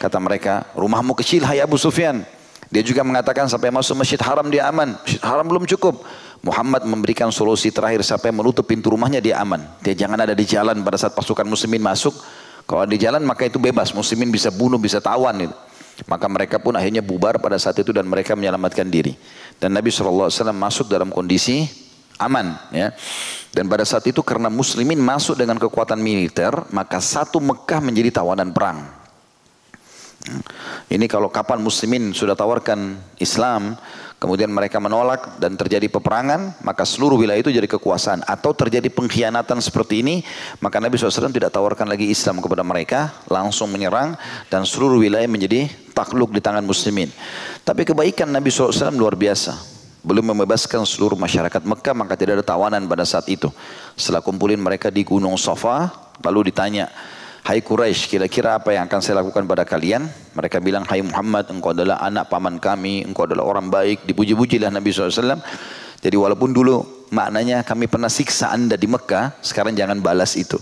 [0.00, 2.24] Kata mereka, rumahmu kecil hai Abu Sufyan.
[2.72, 4.96] Dia juga mengatakan sampai masuk masjid haram dia aman.
[4.96, 6.00] Masjid haram belum cukup.
[6.40, 9.60] Muhammad memberikan solusi terakhir sampai menutup pintu rumahnya dia aman.
[9.84, 12.16] Dia jangan ada di jalan pada saat pasukan muslimin masuk.
[12.64, 13.92] Kalau di jalan maka itu bebas.
[13.92, 15.36] Muslimin bisa bunuh, bisa tawan.
[15.36, 15.52] Itu.
[16.08, 19.12] Maka mereka pun akhirnya bubar pada saat itu dan mereka menyelamatkan diri.
[19.60, 21.68] Dan Nabi SAW masuk dalam kondisi
[22.16, 22.56] aman.
[22.72, 22.96] ya.
[23.52, 28.54] Dan pada saat itu karena muslimin masuk dengan kekuatan militer, maka satu Mekah menjadi tawanan
[28.54, 28.99] perang.
[30.90, 33.72] Ini kalau kapan muslimin sudah tawarkan Islam,
[34.20, 38.28] kemudian mereka menolak dan terjadi peperangan, maka seluruh wilayah itu jadi kekuasaan.
[38.28, 40.20] Atau terjadi pengkhianatan seperti ini,
[40.60, 44.12] maka Nabi SAW tidak tawarkan lagi Islam kepada mereka, langsung menyerang
[44.52, 47.08] dan seluruh wilayah menjadi takluk di tangan muslimin.
[47.64, 49.56] Tapi kebaikan Nabi SAW luar biasa.
[50.00, 53.48] Belum membebaskan seluruh masyarakat Mekah, maka tidak ada tawanan pada saat itu.
[53.96, 55.92] Setelah kumpulin mereka di Gunung Safa,
[56.24, 56.88] lalu ditanya,
[57.40, 60.04] Hai Quraisy, kira-kira apa yang akan saya lakukan pada kalian?
[60.36, 64.04] Mereka bilang, Hai Muhammad, engkau adalah anak paman kami, engkau adalah orang baik.
[64.04, 65.40] Dipuji-pujilah Nabi SAW.
[66.04, 70.60] Jadi walaupun dulu maknanya kami pernah siksa anda di Mekah, sekarang jangan balas itu.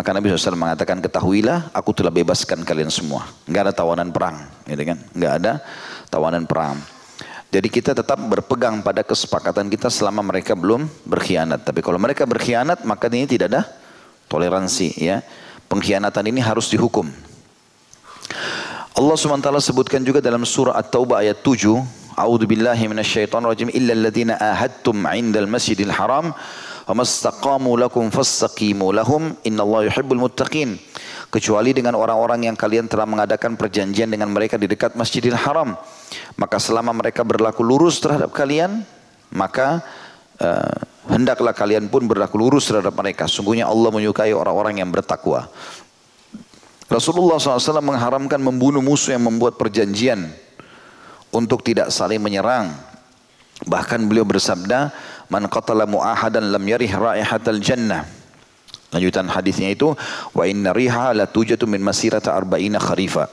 [0.00, 3.28] Maka Nabi SAW mengatakan, ketahuilah aku telah bebaskan kalian semua.
[3.44, 4.48] Enggak ada tawanan perang.
[4.64, 4.98] Gitu kan?
[5.12, 5.52] Enggak ada
[6.08, 6.80] tawanan perang.
[7.52, 11.68] Jadi kita tetap berpegang pada kesepakatan kita selama mereka belum berkhianat.
[11.68, 13.62] Tapi kalau mereka berkhianat, maka ini tidak ada
[14.28, 14.88] toleransi.
[15.00, 15.20] ya.
[15.68, 17.08] Pengkhianatan ini harus dihukum.
[18.98, 24.34] Allah SWT sebutkan juga dalam surah At-Taubah ayat 7, A'udzu billahi minasyaitonir rajim illa alladziina
[24.34, 30.80] ahadtum 'indal masjidil haram wa mastaqamu lakum fastaqimu lahum innallaha yuhibbul muttaqin.
[31.28, 35.76] Kecuali dengan orang-orang yang kalian telah mengadakan perjanjian dengan mereka di dekat Masjidil Haram.
[36.40, 38.80] Maka selama mereka berlaku lurus terhadap kalian,
[39.28, 39.84] maka
[40.42, 40.78] uh,
[41.10, 43.26] hendaklah kalian pun berlaku lurus terhadap mereka.
[43.26, 45.48] Sungguhnya Allah menyukai orang-orang yang bertakwa.
[46.88, 50.32] Rasulullah SAW mengharamkan membunuh musuh yang membuat perjanjian
[51.28, 52.72] untuk tidak saling menyerang.
[53.68, 54.94] Bahkan beliau bersabda,
[55.28, 58.08] "Man qatala mu'ahadan lam yarih raihatal jannah."
[58.88, 59.92] Lanjutan hadisnya itu,
[60.32, 63.28] "Wa inna riha la tujatu min masirata arba'ina kharifa."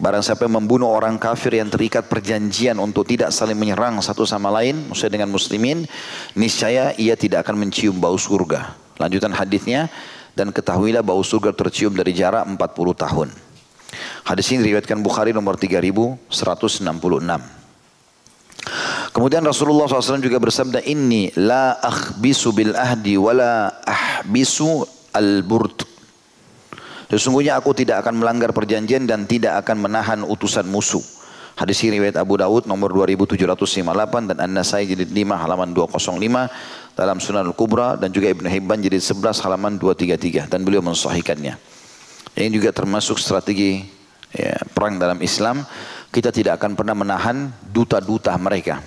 [0.00, 4.48] Barang siapa yang membunuh orang kafir yang terikat perjanjian untuk tidak saling menyerang satu sama
[4.48, 5.84] lain, musuh dengan muslimin,
[6.32, 8.72] niscaya ia tidak akan mencium bau surga.
[8.96, 9.92] Lanjutan hadisnya,
[10.32, 12.58] dan ketahuilah bau surga tercium dari jarak 40
[12.94, 13.28] tahun.
[14.22, 16.30] Hadis ini diriwayatkan Bukhari nomor 3166.
[19.08, 24.84] Kemudian Rasulullah SAW juga bersabda, Inni la akhbisu bil ahdi wa la ahbisu
[25.16, 25.87] al burd.
[27.08, 31.00] Sesungguhnya aku tidak akan melanggar perjanjian dan tidak akan menahan utusan musuh.
[31.58, 37.50] Hadis ini riwayat Abu Dawud nomor 2758 dan An-Nasai jilid 5 halaman 205 dalam Sunan
[37.50, 41.58] Al-Kubra dan juga Ibnu Hibban jilid 11 halaman 233 dan beliau mensahihkannya.
[42.38, 43.82] Ini juga termasuk strategi
[44.30, 45.66] ya, perang dalam Islam.
[46.14, 48.78] Kita tidak akan pernah menahan duta-duta mereka.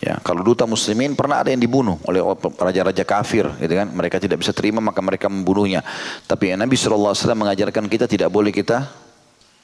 [0.00, 2.24] Ya, kalau duta muslimin pernah ada yang dibunuh oleh
[2.56, 3.84] raja-raja kafir, gitu kan?
[3.92, 5.84] Mereka tidak bisa terima maka mereka membunuhnya.
[6.24, 8.88] Tapi Nabi SAW mengajarkan kita tidak boleh kita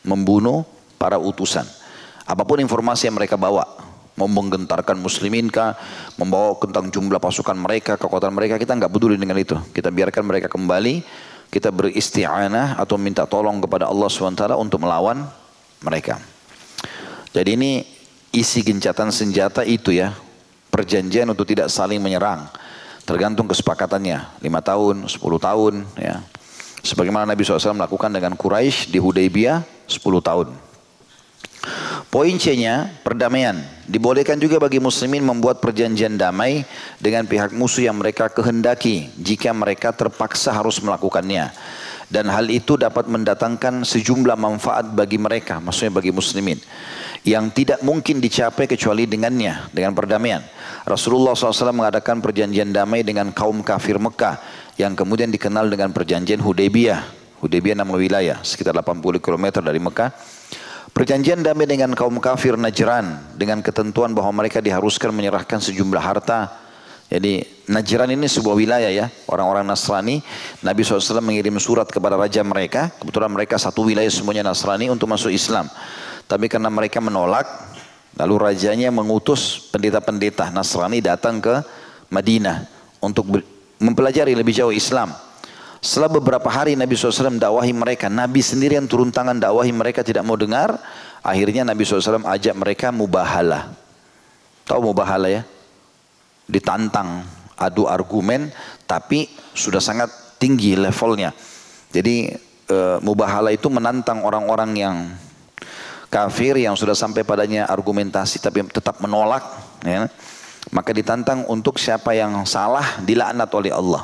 [0.05, 0.69] membunuh
[1.01, 1.65] para utusan.
[2.29, 3.65] Apa pun informasi yang mereka bawa,
[4.21, 5.73] mau menggentarkan muslimin kah,
[6.21, 9.57] membawa tentang jumlah pasukan mereka, kekuatan mereka, kita nggak peduli dengan itu.
[9.73, 11.01] Kita biarkan mereka kembali,
[11.49, 15.25] kita beristi'anah atau minta tolong kepada Allah SWT untuk melawan
[15.81, 16.21] mereka.
[17.33, 17.73] Jadi ini
[18.37, 20.13] isi gencatan senjata itu ya,
[20.77, 22.45] perjanjian untuk tidak saling menyerang.
[23.09, 25.89] Tergantung kesepakatannya, lima tahun, sepuluh tahun.
[25.97, 26.21] Ya.
[26.85, 30.53] Sebagaimana Nabi SAW melakukan dengan Quraisy di Hudaybiyah, sepuluh tahun.
[32.13, 33.57] Poin C-nya, perdamaian.
[33.89, 36.63] Dibolehkan juga bagi muslimin membuat perjanjian damai
[37.01, 41.51] dengan pihak musuh yang mereka kehendaki jika mereka terpaksa harus melakukannya.
[42.07, 46.55] dan hal itu dapat mendatangkan sejumlah manfaat bagi mereka, maksudnya bagi muslimin
[47.27, 50.47] yang tidak mungkin dicapai kecuali dengannya, dengan perdamaian.
[50.87, 54.39] Rasulullah SAW mengadakan perjanjian damai dengan kaum kafir Mekah
[54.79, 57.03] yang kemudian dikenal dengan perjanjian Hudaybiyah.
[57.43, 60.15] Hudaybiyah nama wilayah, sekitar 80 km dari Mekah.
[60.95, 66.65] Perjanjian damai dengan kaum kafir Najran dengan ketentuan bahwa mereka diharuskan menyerahkan sejumlah harta
[67.07, 70.23] jadi Najran ini sebuah wilayah ya, orang-orang Nasrani.
[70.63, 75.31] Nabi SAW mengirim surat kepada raja mereka, kebetulan mereka satu wilayah semuanya Nasrani untuk masuk
[75.35, 75.67] Islam.
[76.27, 77.47] Tapi karena mereka menolak,
[78.19, 81.63] lalu rajanya mengutus pendeta-pendeta Nasrani datang ke
[82.11, 82.67] Madinah
[82.99, 83.31] untuk
[83.79, 85.15] mempelajari lebih jauh Islam.
[85.79, 90.27] Setelah beberapa hari Nabi SAW dakwahi mereka, Nabi sendiri yang turun tangan dakwahi mereka tidak
[90.27, 90.83] mau dengar,
[91.23, 93.71] akhirnya Nabi SAW ajak mereka mubahalah.
[94.67, 95.43] Tahu mubahalah ya?
[96.47, 97.27] ditantang
[97.59, 98.51] adu argumen
[98.87, 101.35] tapi sudah sangat tinggi levelnya.
[101.91, 102.31] Jadi
[102.71, 104.97] e, mubahala itu menantang orang-orang yang
[106.09, 109.43] kafir yang sudah sampai padanya argumentasi tapi tetap menolak
[109.83, 110.11] ya.
[110.75, 114.03] Maka ditantang untuk siapa yang salah dilaknat oleh Allah.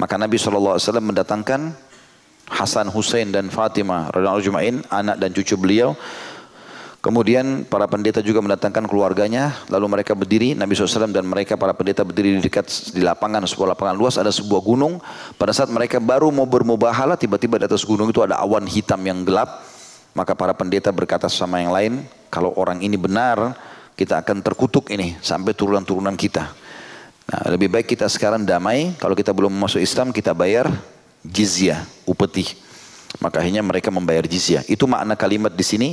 [0.00, 1.76] Maka Nabi SAW mendatangkan
[2.48, 5.92] Hasan, Hussein dan Fatimah radhiyallahu anak dan cucu beliau
[7.00, 12.04] Kemudian para pendeta juga mendatangkan keluarganya, lalu mereka berdiri, Nabi SAW dan mereka para pendeta
[12.04, 15.00] berdiri di dekat di lapangan, sebuah lapangan luas, ada sebuah gunung.
[15.40, 19.24] Pada saat mereka baru mau bermubahalah, tiba-tiba di atas gunung itu ada awan hitam yang
[19.24, 19.64] gelap.
[20.12, 21.92] Maka para pendeta berkata sama yang lain,
[22.30, 23.54] kalau orang ini benar,
[23.94, 26.50] kita akan terkutuk ini sampai turunan-turunan kita.
[27.30, 30.66] Nah, lebih baik kita sekarang damai, kalau kita belum masuk Islam, kita bayar
[31.22, 32.58] jizyah, upeti.
[33.22, 34.66] Maka akhirnya mereka membayar jizyah.
[34.66, 35.88] Itu makna kalimat di sini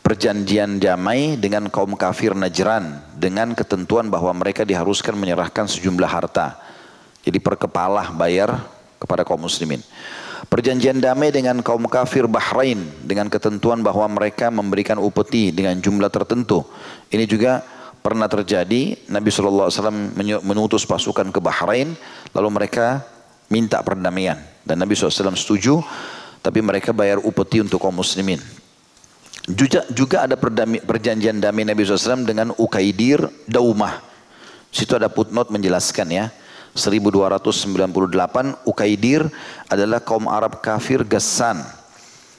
[0.00, 6.60] perjanjian damai dengan kaum kafir Najran dengan ketentuan bahwa mereka diharuskan menyerahkan sejumlah harta.
[7.24, 8.56] Jadi per kepala bayar
[9.00, 9.80] kepada kaum muslimin.
[10.46, 16.62] Perjanjian damai dengan kaum kafir Bahrain dengan ketentuan bahwa mereka memberikan upeti dengan jumlah tertentu.
[17.10, 17.66] Ini juga
[17.98, 19.66] pernah terjadi Nabi SAW
[20.46, 21.98] menutus pasukan ke Bahrain
[22.30, 23.02] lalu mereka
[23.50, 25.82] minta perdamaian dan Nabi SAW setuju
[26.38, 28.38] tapi mereka bayar upeti untuk kaum muslimin.
[29.50, 30.38] Juga, juga ada
[30.82, 33.98] perjanjian damai Nabi SAW dengan Ukaidir Daumah.
[34.70, 36.30] Situ ada footnote menjelaskan ya.
[36.76, 39.26] 1298 Ukaidir
[39.66, 41.64] adalah kaum Arab kafir Gassan.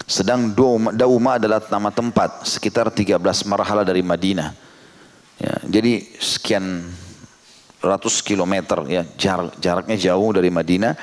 [0.08, 0.56] Sedang
[0.96, 4.56] Daumah adalah nama tempat sekitar 13 marhala dari Madinah.
[5.38, 6.88] Ya, jadi sekian
[7.84, 10.94] ratus kilometer ya jarak, jaraknya jauh dari Madinah.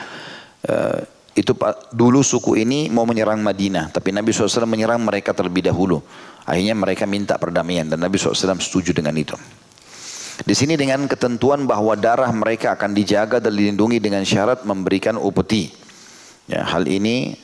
[0.64, 0.98] Uh,
[1.34, 1.50] itu
[1.90, 5.98] dulu suku ini mau menyerang Madinah, tapi Nabi SAW menyerang mereka terlebih dahulu.
[6.46, 9.34] Akhirnya mereka minta perdamaian dan Nabi SAW setuju dengan itu.
[10.42, 15.70] Di sini dengan ketentuan bahwa darah mereka akan dijaga dan dilindungi dengan syarat memberikan upeti.
[16.50, 17.38] Ya, hal ini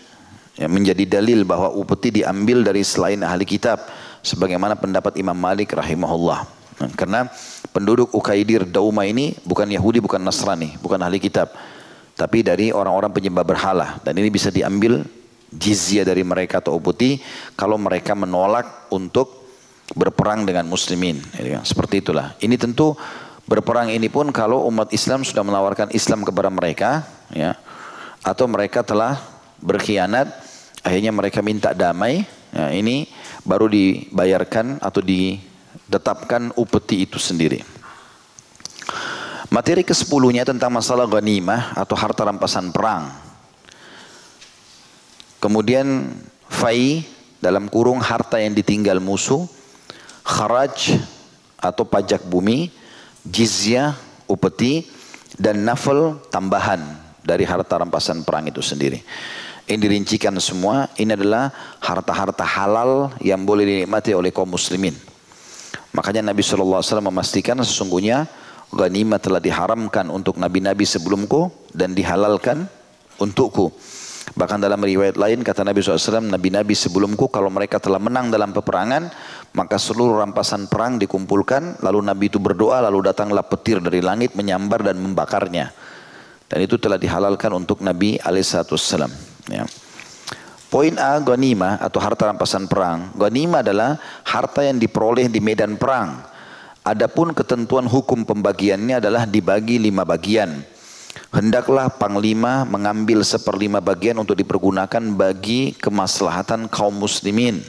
[0.59, 3.87] ya, menjadi dalil bahwa upeti diambil dari selain ahli kitab.
[4.21, 6.45] Sebagaimana pendapat Imam Malik rahimahullah.
[6.83, 7.31] Nah, karena
[7.73, 11.55] penduduk Ukaidir Dauma ini bukan Yahudi, bukan Nasrani, bukan ahli kitab
[12.21, 15.01] tapi dari orang-orang penyembah berhala dan ini bisa diambil
[15.49, 17.17] jizyah dari mereka atau uputi
[17.57, 19.40] kalau mereka menolak untuk
[19.95, 21.19] berperang dengan muslimin
[21.67, 22.39] seperti itulah.
[22.39, 22.95] Ini tentu
[23.51, 27.03] berperang ini pun kalau umat Islam sudah menawarkan Islam kepada mereka
[27.35, 27.59] ya
[28.23, 29.19] atau mereka telah
[29.59, 30.31] berkhianat
[30.87, 32.23] akhirnya mereka minta damai
[32.55, 33.11] ya, ini
[33.43, 37.61] baru dibayarkan atau ditetapkan upeti itu sendiri.
[39.51, 43.11] Materi ke-10-nya tentang masalah ghanimah atau harta rampasan perang.
[45.43, 46.07] Kemudian
[46.47, 47.03] fai
[47.43, 49.51] dalam kurung harta yang ditinggal musuh,
[50.31, 50.95] kharaj
[51.59, 52.71] atau pajak bumi,
[53.27, 53.99] jizyah,
[54.31, 54.87] upeti,
[55.35, 56.79] dan nafal tambahan
[57.27, 59.03] dari harta rampasan perang itu sendiri.
[59.67, 64.95] Ini dirincikan semua, ini adalah harta-harta halal yang boleh dinikmati oleh kaum muslimin.
[65.95, 68.27] Makanya Nabi SAW memastikan sesungguhnya
[68.75, 72.67] ghanimah telah diharamkan untuk nabi-nabi sebelumku dan dihalalkan
[73.19, 73.71] untukku.
[74.31, 79.11] Bahkan dalam riwayat lain kata Nabi SAW, nabi-nabi sebelumku kalau mereka telah menang dalam peperangan,
[79.59, 84.87] maka seluruh rampasan perang dikumpulkan, lalu Nabi itu berdoa, lalu datanglah petir dari langit menyambar
[84.87, 85.75] dan membakarnya.
[86.47, 89.11] Dan itu telah dihalalkan untuk Nabi SAW.
[89.51, 89.67] Ya.
[90.71, 93.11] Poin A, ghanimah atau harta rampasan perang.
[93.19, 96.31] Ghanimah adalah harta yang diperoleh di medan perang
[96.81, 100.65] Adapun ketentuan hukum pembagiannya adalah dibagi lima bagian.
[101.31, 107.63] Hendaklah panglima mengambil seperlima bagian untuk dipergunakan bagi kemaslahatan kaum muslimin.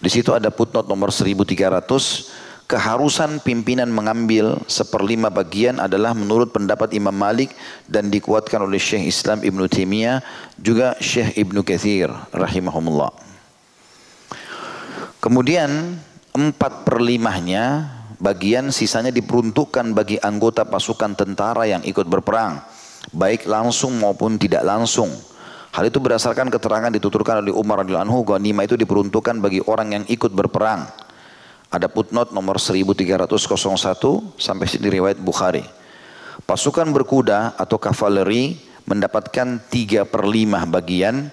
[0.00, 2.38] Di situ ada footnote nomor 1300.
[2.70, 7.50] keharusan pimpinan mengambil seperlima bagian adalah menurut pendapat Imam Malik
[7.90, 10.22] dan dikuatkan oleh Syekh Islam Ibn Taimiyah
[10.54, 13.10] juga Syekh Ibn Kathir rahimahumullah.
[15.18, 15.98] Kemudian
[16.30, 22.60] empat perlimahnya bagian sisanya diperuntukkan bagi anggota pasukan tentara yang ikut berperang
[23.16, 25.10] baik langsung maupun tidak langsung.
[25.70, 30.04] Hal itu berdasarkan keterangan dituturkan oleh Umar radhiyallahu anhu ghanimah itu diperuntukkan bagi orang yang
[30.10, 30.84] ikut berperang
[31.70, 33.30] ada footnote nomor 1301
[34.34, 35.62] sampai sini riwayat Bukhari.
[36.42, 38.58] Pasukan berkuda atau kavaleri
[38.90, 41.30] mendapatkan tiga per lima bagian,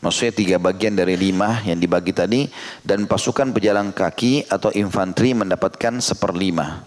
[0.00, 2.48] maksudnya tiga bagian dari lima yang dibagi tadi,
[2.84, 6.84] dan pasukan pejalan kaki atau infanteri mendapatkan seperlima.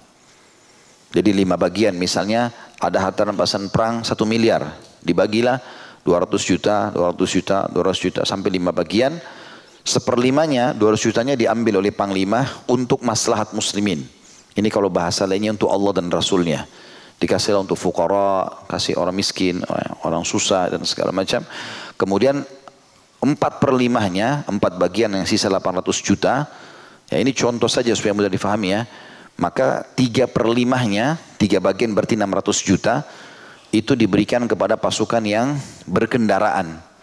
[1.13, 2.49] Jadi lima bagian, misalnya
[2.81, 5.61] ada harta rampasan perang satu miliar, dibagilah
[6.03, 9.21] 200 juta, 200 juta, 200 juta sampai lima bagian,
[9.83, 13.99] Seperlimanya, 200 jutanya diambil oleh panglima untuk maslahat muslimin.
[14.55, 16.63] Ini kalau bahasa lainnya untuk Allah dan Rasulnya.
[17.19, 19.59] Dikasih untuk fukara, kasih orang miskin,
[20.07, 21.43] orang susah dan segala macam.
[21.99, 22.47] Kemudian
[23.23, 26.51] empat perlimahnya, empat bagian yang sisa 800 juta.
[27.07, 28.83] Ya ini contoh saja supaya mudah difahami ya.
[29.39, 33.07] Maka tiga perlimahnya, tiga bagian berarti 600 juta.
[33.71, 35.57] Itu diberikan kepada pasukan yang
[35.89, 36.93] berkendaraan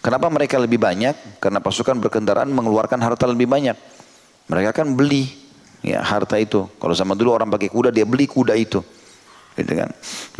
[0.00, 1.38] Kenapa mereka lebih banyak?
[1.38, 3.76] Karena pasukan berkendaraan mengeluarkan harta lebih banyak.
[4.50, 5.30] Mereka kan beli
[5.84, 6.66] ya harta itu.
[6.80, 8.82] Kalau zaman dulu orang pakai kuda dia beli kuda itu.
[9.54, 9.90] Gitu kan?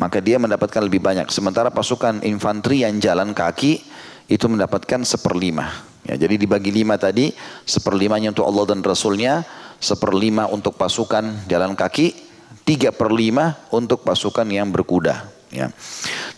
[0.03, 1.31] Maka dia mendapatkan lebih banyak.
[1.31, 3.85] Sementara pasukan infanteri yang jalan kaki
[4.31, 5.91] itu mendapatkan seperlima.
[6.07, 7.35] Ya, jadi dibagi lima tadi,
[7.67, 9.43] seperlimanya untuk Allah dan Rasulnya,
[9.83, 12.15] seperlima untuk pasukan jalan kaki,
[12.63, 15.27] tiga per lima untuk pasukan yang berkuda.
[15.51, 15.75] Ya.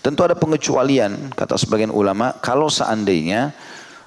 [0.00, 3.52] Tentu ada pengecualian kata sebagian ulama kalau seandainya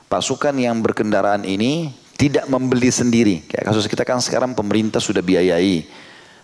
[0.09, 3.45] pasukan yang berkendaraan ini tidak membeli sendiri.
[3.45, 5.85] Kayak kasus kita kan sekarang pemerintah sudah biayai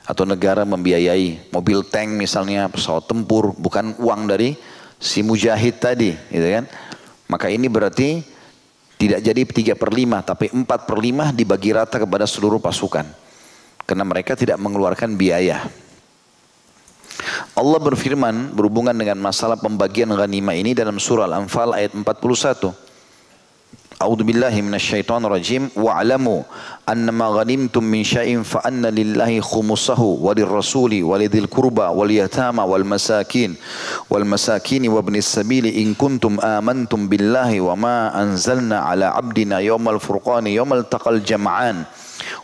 [0.05, 4.53] atau negara membiayai mobil tank misalnya pesawat tempur bukan uang dari
[5.01, 6.65] si mujahid tadi, gitu kan?
[7.31, 8.19] Maka ini berarti
[8.99, 13.07] tidak jadi tiga per lima tapi empat per lima dibagi rata kepada seluruh pasukan.
[13.87, 15.63] Karena mereka tidak mengeluarkan biaya.
[17.55, 22.90] Allah berfirman berhubungan dengan masalah pembagian ghanimah ini dalam surah Al-Anfal ayat 41.
[24.01, 25.69] A'udzu billahi minasyaitonir rajim.
[25.77, 26.41] Wa'lamu
[26.89, 32.65] annama ghanimtum min syai'in fa anna lillahi khumsahu wa lirrasuli wa lidzil qurba wal yatama
[32.65, 33.53] wal masakin
[34.09, 40.01] wal masakin wa ibnis sabili in kuntum amantum billahi wa ma anzalna ala abdina yawmal
[40.01, 41.85] furqani yawmal taqal jam'an.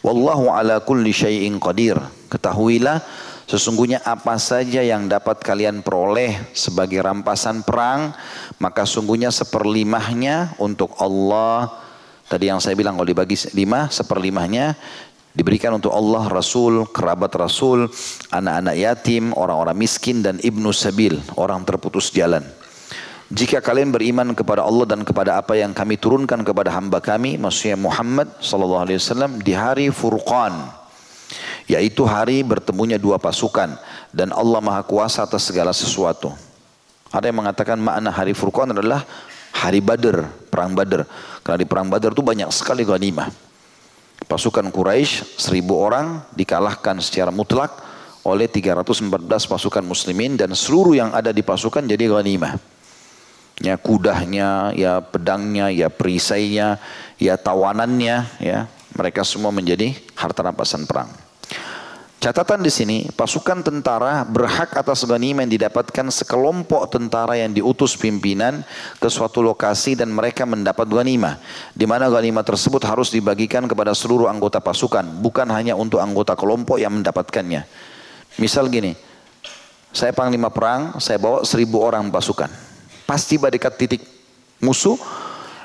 [0.06, 1.98] Wallahu ala kulli syai'in qadir.
[2.30, 3.02] Ketahuilah
[3.48, 8.12] Sesungguhnya apa saja yang dapat kalian peroleh sebagai rampasan perang,
[8.58, 11.86] maka sungguhnya seperlimahnya untuk Allah.
[12.28, 14.76] Tadi yang saya bilang kalau dibagi lima, seperlimahnya
[15.38, 17.88] diberikan untuk Allah, Rasul, kerabat Rasul,
[18.34, 22.42] anak-anak yatim, orang-orang miskin dan ibnu sabil, orang terputus jalan.
[23.28, 27.76] Jika kalian beriman kepada Allah dan kepada apa yang kami turunkan kepada hamba kami, maksudnya
[27.76, 30.72] Muhammad sallallahu alaihi wasallam di hari Furqan,
[31.68, 33.76] yaitu hari bertemunya dua pasukan
[34.16, 36.47] dan Allah Maha Kuasa atas segala sesuatu.
[37.12, 39.08] Ada yang mengatakan makna hari Furqan adalah
[39.56, 41.08] hari Badr, perang Badr.
[41.42, 43.30] Karena di perang Badr itu banyak sekali ghanimah.
[44.28, 47.70] Pasukan Quraisy seribu orang dikalahkan secara mutlak
[48.28, 49.08] oleh 314
[49.48, 52.60] pasukan muslimin dan seluruh yang ada di pasukan jadi ghanimah.
[53.58, 56.78] Ya kudahnya, ya pedangnya, ya perisainya,
[57.18, 61.10] ya tawanannya, ya mereka semua menjadi harta rampasan perang.
[62.28, 68.68] Catatan di sini, pasukan tentara berhak atas ghanimah yang didapatkan sekelompok tentara yang diutus pimpinan
[69.00, 71.40] ke suatu lokasi dan mereka mendapat ghanimah.
[71.72, 76.76] Di mana ghanimah tersebut harus dibagikan kepada seluruh anggota pasukan, bukan hanya untuk anggota kelompok
[76.76, 77.64] yang mendapatkannya.
[78.44, 78.92] Misal gini,
[79.96, 82.52] saya panglima perang, saya bawa seribu orang pasukan.
[83.08, 84.04] Pasti tiba dekat titik
[84.60, 85.00] musuh,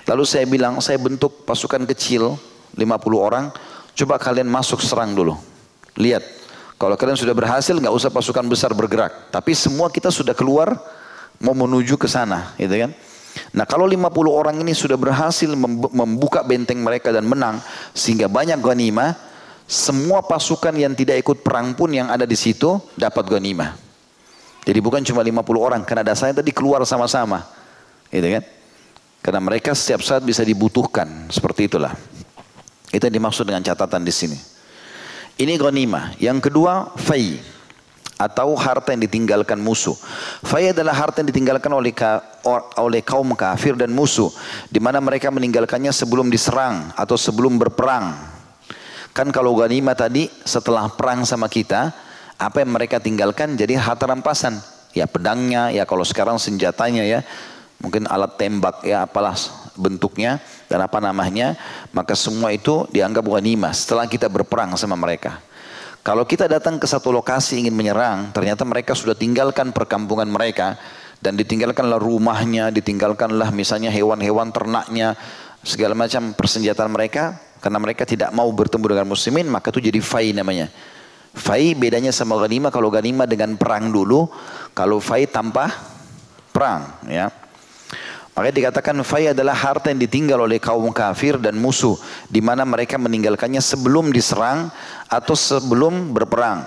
[0.07, 2.39] lalu saya bilang, saya bentuk pasukan kecil,
[2.79, 2.87] 50
[3.19, 3.51] orang,
[3.99, 5.35] coba kalian masuk serang dulu.
[5.99, 6.42] Lihat,
[6.83, 9.31] kalau kalian sudah berhasil, nggak usah pasukan besar bergerak.
[9.31, 10.75] Tapi semua kita sudah keluar,
[11.39, 12.91] mau menuju ke sana, gitu kan?
[13.55, 15.47] Nah kalau 50 orang ini sudah berhasil
[15.95, 17.63] membuka benteng mereka dan menang,
[17.95, 19.15] sehingga banyak ghanimah,
[19.71, 23.79] semua pasukan yang tidak ikut perang pun yang ada di situ dapat ghanimah.
[24.67, 27.47] Jadi bukan cuma 50 orang, karena dasarnya tadi keluar sama-sama,
[28.11, 28.43] gitu kan?
[29.23, 31.95] Karena mereka setiap saat bisa dibutuhkan, seperti itulah.
[32.91, 34.52] Itu yang dimaksud dengan catatan di sini.
[35.41, 36.21] Ini ghanimah.
[36.21, 37.41] Yang kedua, fai
[38.23, 39.99] atau harta yang ditinggalkan musuh.
[40.47, 42.23] Fai adalah harta yang ditinggalkan oleh ka,
[42.79, 44.31] oleh kaum kafir dan musuh
[44.71, 48.15] di mana mereka meninggalkannya sebelum diserang atau sebelum berperang.
[49.13, 51.93] Kan kalau ghanimah tadi setelah perang sama kita,
[52.39, 54.57] apa yang mereka tinggalkan jadi harta rampasan.
[54.93, 57.21] Ya pedangnya, ya kalau sekarang senjatanya ya,
[57.81, 59.35] mungkin alat tembak ya apalah
[59.77, 61.57] bentuknya dan apa namanya,
[61.93, 65.41] maka semua itu dianggap ghanimah setelah kita berperang sama mereka.
[66.03, 70.75] Kalau kita datang ke satu lokasi ingin menyerang, ternyata mereka sudah tinggalkan perkampungan mereka
[71.23, 75.15] dan ditinggalkanlah rumahnya, ditinggalkanlah misalnya hewan-hewan ternaknya,
[75.63, 80.35] segala macam persenjataan mereka karena mereka tidak mau bertemu dengan muslimin, maka itu jadi fai
[80.35, 80.67] namanya.
[81.33, 84.27] Fai bedanya sama ghanimah, kalau ghanimah dengan perang dulu,
[84.75, 85.71] kalau fai tanpa
[86.51, 87.31] perang, ya.
[88.33, 92.01] Makanya dikatakan fai adalah harta yang ditinggal oleh kaum kafir dan musuh
[92.33, 94.73] di mana mereka meninggalkannya sebelum diserang
[95.13, 96.65] atau sebelum berperang.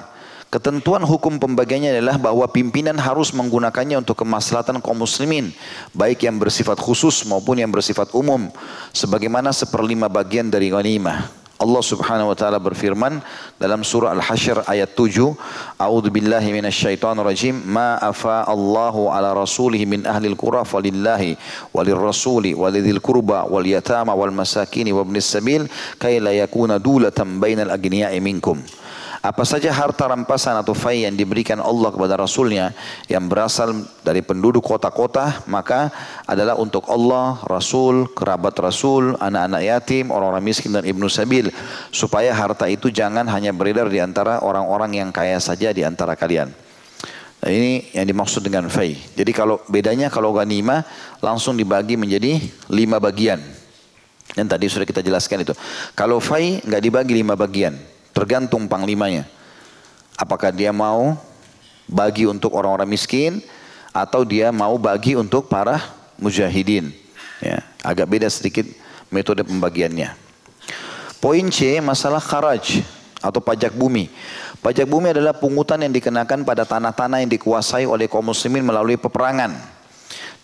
[0.54, 5.52] Ketentuan hukum pembagiannya adalah bahwa pimpinan harus menggunakannya untuk kemaslahatan kaum muslimin,
[5.92, 8.48] baik yang bersifat khusus maupun yang bersifat umum,
[8.94, 11.45] sebagaimana seperlima bagian dari ghanimah.
[11.56, 13.24] Allah Subhanahu wa taala berfirman
[13.56, 15.40] dalam surah Al-Hasyr ayat 7,
[15.80, 21.40] A'udzu billahi minasyaitonir rajim, ma afa Allahu ala rasulih min ahli al-qura falillahi
[21.72, 25.64] walir rasuli walidil qurba wal yatama wal masakin wa ibnis sabil
[25.96, 28.60] kay la yakuna dulatan bainal agniya'i minkum.
[29.26, 32.78] Apa saja harta rampasan atau fai yang diberikan Allah kepada Rasulnya
[33.10, 33.74] yang berasal
[34.06, 35.90] dari penduduk kota-kota maka
[36.30, 41.50] adalah untuk Allah, Rasul, kerabat Rasul, anak-anak yatim, orang-orang miskin dan ibnu sabil
[41.90, 46.54] supaya harta itu jangan hanya beredar di antara orang-orang yang kaya saja di antara kalian.
[47.42, 48.94] Nah, ini yang dimaksud dengan fai.
[48.94, 50.86] Jadi kalau bedanya kalau ganima
[51.18, 53.42] langsung dibagi menjadi lima bagian.
[54.38, 55.58] Dan tadi sudah kita jelaskan itu.
[55.98, 57.95] Kalau fai nggak dibagi lima bagian.
[58.16, 59.28] Tergantung panglimanya.
[60.16, 61.20] Apakah dia mau
[61.84, 63.44] bagi untuk orang-orang miskin
[63.92, 65.84] atau dia mau bagi untuk para
[66.16, 66.96] mujahidin.
[67.44, 68.64] Ya, agak beda sedikit
[69.12, 70.16] metode pembagiannya.
[71.20, 72.80] Poin C masalah kharaj
[73.20, 74.08] atau pajak bumi.
[74.64, 79.75] Pajak bumi adalah pungutan yang dikenakan pada tanah-tanah yang dikuasai oleh kaum muslimin melalui peperangan.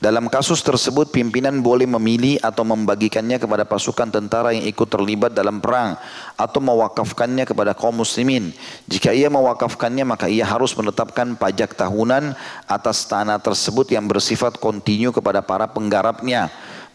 [0.02, 5.62] Dalam kasus tersebut pimpinan boleh memilih atau membagikannya kepada pasukan tentara yang ikut terlibat dalam
[5.62, 5.94] perang
[6.34, 8.50] atau mewakafkannya kepada kaum muslimin.
[8.90, 12.34] Jika ia mewakafkannya maka ia harus menetapkan pajak tahunan
[12.66, 16.50] atas tanah tersebut yang bersifat kontinu kepada para penggarapnya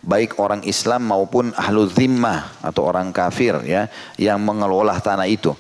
[0.07, 5.51] baik orang Islam maupun ahlu zimmah atau orang kafir ya yang mengelola tanah itu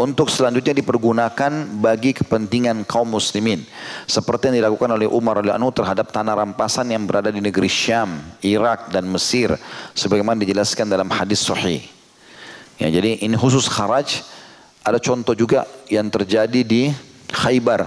[0.00, 3.60] untuk selanjutnya dipergunakan bagi kepentingan kaum muslimin
[4.08, 8.88] seperti yang dilakukan oleh Umar radhiyallahu terhadap tanah rampasan yang berada di negeri Syam, Irak
[8.88, 9.52] dan Mesir
[9.92, 11.84] sebagaimana dijelaskan dalam hadis sahih.
[12.80, 14.24] Ya, jadi ini khusus kharaj
[14.82, 16.90] ada contoh juga yang terjadi di
[17.30, 17.86] Khaybar.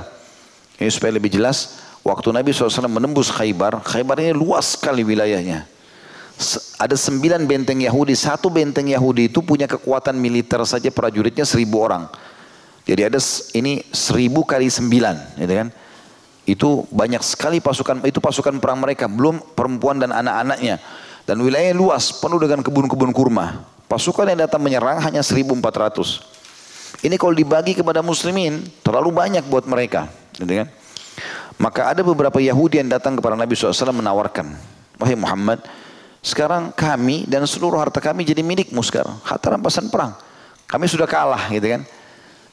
[0.80, 5.75] Ini supaya lebih jelas, waktu Nabi SAW menembus Khaybar, Khaybar ini luas sekali wilayahnya
[6.76, 12.12] ada sembilan benteng Yahudi, satu benteng Yahudi itu punya kekuatan militer saja prajuritnya seribu orang.
[12.86, 13.20] Jadi ada
[13.56, 15.68] ini seribu kali sembilan, gitu kan?
[16.46, 20.78] Itu banyak sekali pasukan, itu pasukan perang mereka, belum perempuan dan anak-anaknya.
[21.26, 23.66] Dan wilayahnya luas, penuh dengan kebun-kebun kurma.
[23.90, 27.02] Pasukan yang datang menyerang hanya 1400.
[27.02, 30.06] Ini kalau dibagi kepada muslimin, terlalu banyak buat mereka.
[30.38, 30.70] Gitu kan?
[31.58, 34.54] Maka ada beberapa Yahudi yang datang kepada Nabi SAW menawarkan,
[35.02, 35.64] Wahai Muhammad,
[36.26, 39.14] sekarang kami dan seluruh harta kami jadi milikmu sekarang.
[39.22, 40.18] Harta rampasan perang.
[40.66, 41.86] Kami sudah kalah gitu kan.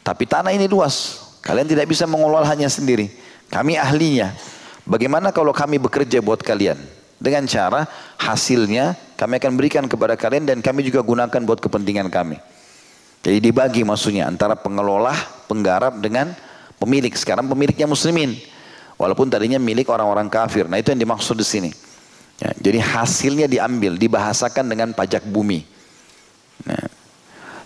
[0.04, 1.24] Tapi tanah ini luas.
[1.40, 3.08] Kalian tidak bisa hanya sendiri.
[3.48, 4.36] Kami ahlinya.
[4.84, 6.76] Bagaimana kalau kami bekerja buat kalian?
[7.16, 7.88] Dengan cara
[8.20, 12.36] hasilnya kami akan berikan kepada kalian dan kami juga gunakan buat kepentingan kami.
[13.24, 15.16] Jadi dibagi maksudnya antara pengelola,
[15.48, 16.36] penggarap dengan
[16.76, 17.14] pemilik.
[17.16, 18.36] Sekarang pemiliknya muslimin.
[19.00, 20.68] Walaupun tadinya milik orang-orang kafir.
[20.68, 21.91] Nah itu yang dimaksud di sini.
[22.42, 25.62] Ya, jadi hasilnya diambil, dibahasakan dengan pajak bumi.
[26.66, 26.90] Nah,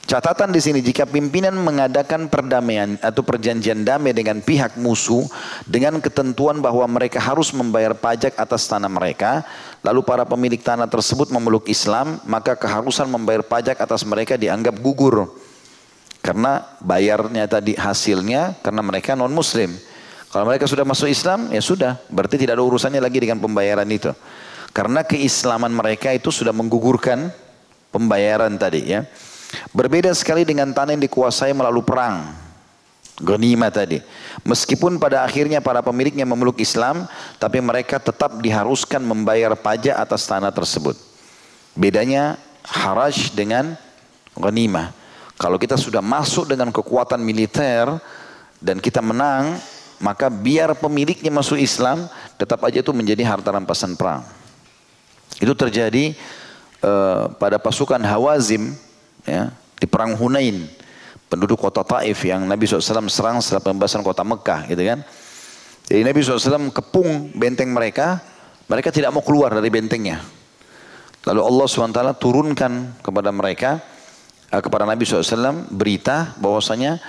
[0.05, 5.25] catatan di sini jika pimpinan mengadakan perdamaian atau perjanjian damai dengan pihak musuh
[5.65, 9.49] dengan ketentuan bahwa mereka harus membayar pajak atas tanah mereka,
[9.81, 15.33] lalu para pemilik tanah tersebut memeluk Islam, maka keharusan membayar pajak atas mereka dianggap gugur.
[16.21, 19.73] Karena bayarnya tadi hasilnya karena mereka non muslim.
[20.29, 24.13] Kalau mereka sudah masuk Islam, ya sudah, berarti tidak ada urusannya lagi dengan pembayaran itu.
[24.77, 27.33] Karena keislaman mereka itu sudah menggugurkan
[27.89, 29.09] pembayaran tadi ya.
[29.73, 32.29] Berbeda sekali dengan tanah yang dikuasai melalui perang.
[33.17, 34.05] Ghanimah tadi.
[34.45, 37.09] Meskipun pada akhirnya para pemiliknya memeluk Islam,
[37.41, 41.01] tapi mereka tetap diharuskan membayar pajak atas tanah tersebut.
[41.73, 43.81] Bedanya haraj dengan
[44.37, 44.93] ghanimah.
[45.41, 47.97] Kalau kita sudah masuk dengan kekuatan militer
[48.61, 49.57] dan kita menang,
[50.05, 52.05] maka biar pemiliknya masuk Islam,
[52.37, 54.36] tetap aja itu menjadi harta rampasan perang.
[55.37, 56.17] Itu terjadi
[56.81, 58.73] uh, pada pasukan Hawazim
[59.25, 60.69] ya, di perang Hunain.
[61.27, 65.03] penduduk kota Taif yang Nabi SAW serang setelah pembebasan kota Mekah gitu kan.
[65.91, 68.23] Jadi Nabi SAW kepung benteng mereka,
[68.71, 70.23] mereka tidak mau keluar dari bentengnya.
[71.27, 73.83] Lalu Allah SWT turunkan kepada mereka,
[74.55, 77.03] eh, kepada Nabi SAW berita bahwasanya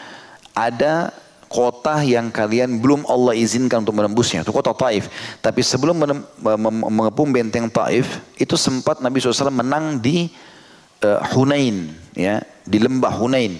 [0.57, 1.13] ada
[1.48, 4.43] kota yang kalian belum Allah izinkan untuk menembusnya.
[4.43, 5.08] Itu kota Taif.
[5.39, 6.04] Tapi sebelum
[6.91, 10.28] mengepung benteng Taif, itu sempat Nabi SAW menang di
[11.04, 13.58] uh, Hunain, ya, di lembah Hunain.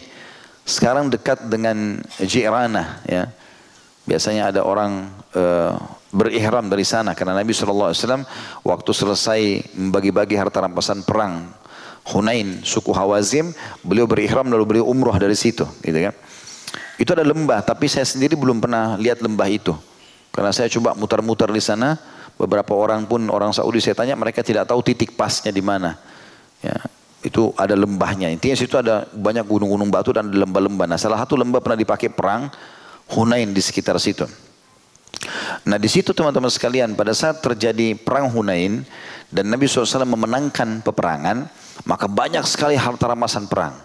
[0.68, 3.32] Sekarang dekat dengan Jirana, ya.
[4.08, 5.76] Biasanya ada orang uh,
[6.16, 7.92] berihram dari sana karena Nabi SAW
[8.64, 9.40] waktu selesai
[9.76, 11.52] membagi-bagi harta rampasan perang
[12.08, 13.52] Hunain, suku Hawazim,
[13.84, 16.16] beliau berihram lalu beliau umroh dari situ, gitu kan.
[16.98, 19.74] Itu ada lembah, tapi saya sendiri belum pernah lihat lembah itu.
[20.34, 21.98] Karena saya coba mutar-mutar di sana,
[22.38, 25.98] beberapa orang pun orang Saudi saya tanya mereka tidak tahu titik pasnya di mana.
[26.62, 26.78] Ya,
[27.22, 28.34] itu ada lembahnya.
[28.34, 30.90] Intinya situ ada banyak gunung-gunung batu dan lembah-lembah.
[30.90, 32.50] Nah, salah satu lembah pernah dipakai perang
[33.14, 34.28] Hunain di sekitar situ.
[35.68, 38.86] Nah di situ teman-teman sekalian pada saat terjadi perang Hunain
[39.34, 41.48] dan Nabi SAW memenangkan peperangan
[41.84, 43.76] maka banyak sekali harta rampasan perang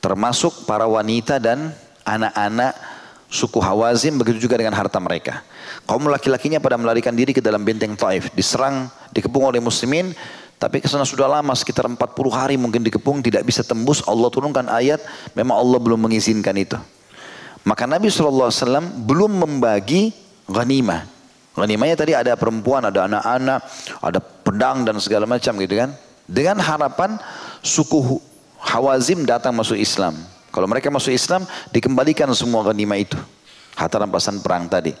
[0.00, 1.74] termasuk para wanita dan
[2.04, 2.72] anak-anak
[3.30, 5.46] suku Hawazim begitu juga dengan harta mereka.
[5.86, 10.10] Kaum laki-lakinya pada melarikan diri ke dalam benteng Taif diserang dikepung oleh muslimin
[10.60, 11.96] tapi ke sana sudah lama sekitar 40
[12.36, 15.00] hari mungkin dikepung tidak bisa tembus Allah turunkan ayat
[15.32, 16.76] memang Allah belum mengizinkan itu.
[17.64, 18.52] Maka Nabi SAW
[19.08, 20.12] belum membagi
[20.44, 21.08] ghanimah.
[21.56, 23.60] Ghanimahnya tadi ada perempuan, ada anak-anak,
[24.04, 25.96] ada pedang dan segala macam gitu kan.
[26.28, 27.16] Dengan harapan
[27.64, 28.20] suku
[28.60, 30.12] Hawazim datang masuk Islam.
[30.50, 33.18] Kalau mereka masuk Islam, dikembalikan semua ghanimah itu.
[33.78, 34.92] Harta rampasan perang tadi.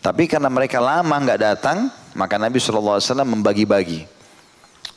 [0.00, 4.08] Tapi karena mereka lama nggak datang, maka Nabi SAW membagi-bagi.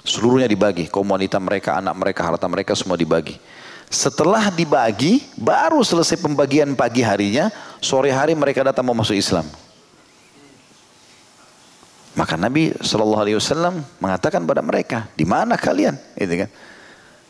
[0.08, 0.88] Seluruhnya dibagi.
[0.88, 3.36] Kaum wanita mereka, anak mereka, harta mereka semua dibagi.
[3.92, 7.52] Setelah dibagi, baru selesai pembagian pagi harinya,
[7.84, 9.46] sore hari mereka datang mau masuk Islam.
[12.14, 15.98] Maka Nabi Shallallahu Alaihi Wasallam mengatakan pada mereka, di mana kalian?
[16.14, 16.50] Itu kan.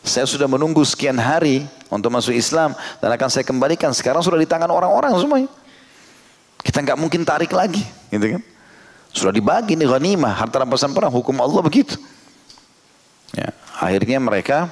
[0.04, 3.88] Saya sudah menunggu sekian hari untuk masuk Islam dan akan saya kembalikan.
[3.96, 5.48] Sekarang sudah di tangan orang-orang semuanya.
[6.60, 7.80] Kita nggak mungkin tarik lagi,
[8.12, 8.42] gitu kan?
[9.16, 11.96] Sudah dibagi nih ghanimah, harta rampasan perang, hukum Allah begitu.
[13.32, 14.68] Ya, akhirnya mereka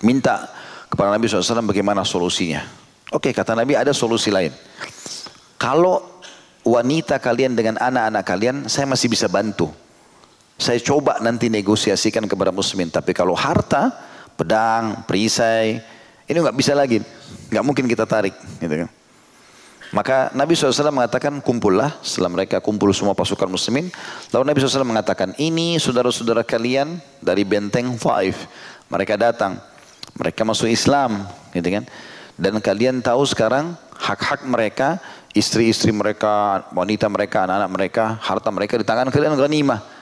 [0.00, 0.48] minta
[0.88, 2.64] kepada Nabi SAW bagaimana solusinya.
[3.12, 4.50] Oke kata Nabi ada solusi lain.
[5.56, 6.20] Kalau
[6.66, 9.70] wanita kalian dengan anak-anak kalian saya masih bisa bantu.
[10.56, 12.88] Saya coba nanti negosiasikan kepada muslimin.
[12.88, 13.92] Tapi kalau harta,
[14.40, 15.80] pedang, perisai,
[16.26, 17.04] ini nggak bisa lagi.
[17.52, 18.32] nggak mungkin kita tarik.
[18.58, 18.90] Gitu kan.
[19.94, 23.86] Maka Nabi SAW mengatakan kumpullah setelah mereka kumpul semua pasukan muslimin.
[24.34, 28.34] Lalu Nabi SAW mengatakan ini saudara-saudara kalian dari benteng Five.
[28.90, 29.62] Mereka datang.
[30.16, 31.84] Mereka masuk Islam, gitu kan?
[32.36, 35.00] Dan kalian tahu sekarang hak-hak mereka,
[35.36, 39.95] istri-istri mereka, wanita mereka, anak-anak mereka, harta mereka di tangan kalian ghanimah.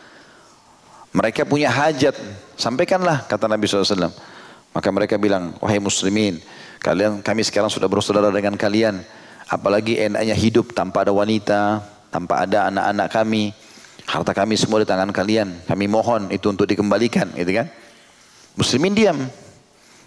[1.14, 2.18] Mereka punya hajat,
[2.58, 4.10] sampaikanlah kata Nabi SAW.
[4.74, 6.42] Maka mereka bilang, wahai muslimin,
[6.82, 8.98] kalian kami sekarang sudah bersaudara dengan kalian.
[9.46, 13.54] Apalagi enaknya hidup tanpa ada wanita, tanpa ada anak-anak kami.
[14.10, 15.62] Harta kami semua di tangan kalian.
[15.70, 17.70] Kami mohon itu untuk dikembalikan, gitu kan?
[18.58, 19.18] Muslimin diam,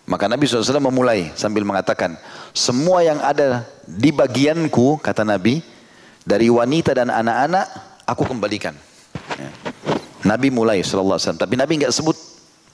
[0.08, 2.20] maka Nabi SAW memulai sambil mengatakan,
[2.52, 5.64] semua yang ada di bagianku, kata Nabi,
[6.28, 7.68] dari wanita dan anak-anak,
[8.04, 8.76] aku kembalikan.
[9.40, 9.52] Ya.
[10.28, 11.16] Nabi mulai SAW.
[11.40, 12.18] Tapi Nabi nggak sebut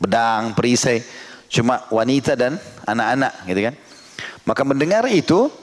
[0.02, 1.06] pedang, perisai,
[1.54, 2.58] cuma wanita dan
[2.90, 3.74] anak-anak, gitu kan?
[4.44, 5.54] Maka mendengar itu,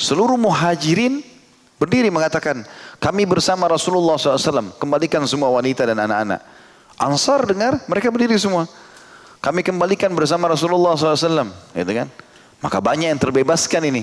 [0.00, 1.20] seluruh muhajirin
[1.76, 2.64] berdiri mengatakan,
[2.96, 6.40] kami bersama Rasulullah SAW, kembalikan semua wanita dan anak-anak.
[6.96, 8.64] Ansar dengar, mereka berdiri semua.
[9.44, 11.52] Kami kembalikan bersama Rasulullah SAW.
[11.76, 12.08] Gitu kan?
[12.64, 14.02] Maka banyak yang terbebaskan ini.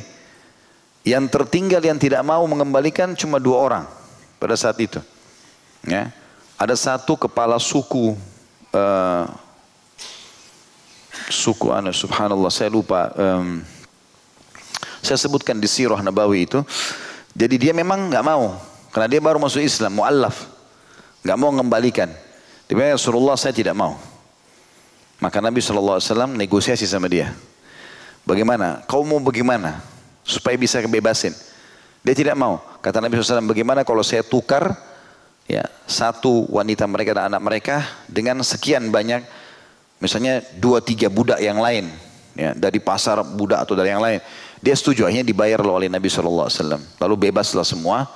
[1.03, 3.83] Yang tertinggal yang tidak mau mengembalikan cuma dua orang
[4.39, 5.03] pada saat itu.
[5.83, 6.13] Ya.
[6.63, 8.15] Ada satu kepala suku
[8.71, 9.23] uh,
[11.27, 13.59] suku anu subhanallah saya lupa um,
[15.03, 16.63] saya sebutkan di sirah Nabawi itu
[17.35, 18.55] jadi dia memang nggak mau
[18.95, 20.47] karena dia baru masuk Islam muallaf
[21.27, 22.07] nggak mau mengembalikan
[22.71, 23.99] dia Rasulullah saya tidak mau
[25.23, 27.31] maka Nabi SAW negosiasi sama dia.
[28.27, 28.83] Bagaimana?
[28.83, 29.79] Kau mau bagaimana?
[30.27, 31.31] Supaya bisa kebebasin.
[32.03, 32.59] Dia tidak mau.
[32.83, 34.75] Kata Nabi SAW, bagaimana kalau saya tukar
[35.49, 37.75] ya satu wanita mereka dan anak mereka
[38.07, 39.23] dengan sekian banyak
[39.99, 41.91] misalnya dua tiga budak yang lain
[42.33, 44.23] ya dari pasar budak atau dari yang lain
[44.63, 46.47] dia setuju akhirnya dibayar oleh Nabi SAW
[46.79, 48.07] lalu bebaslah semua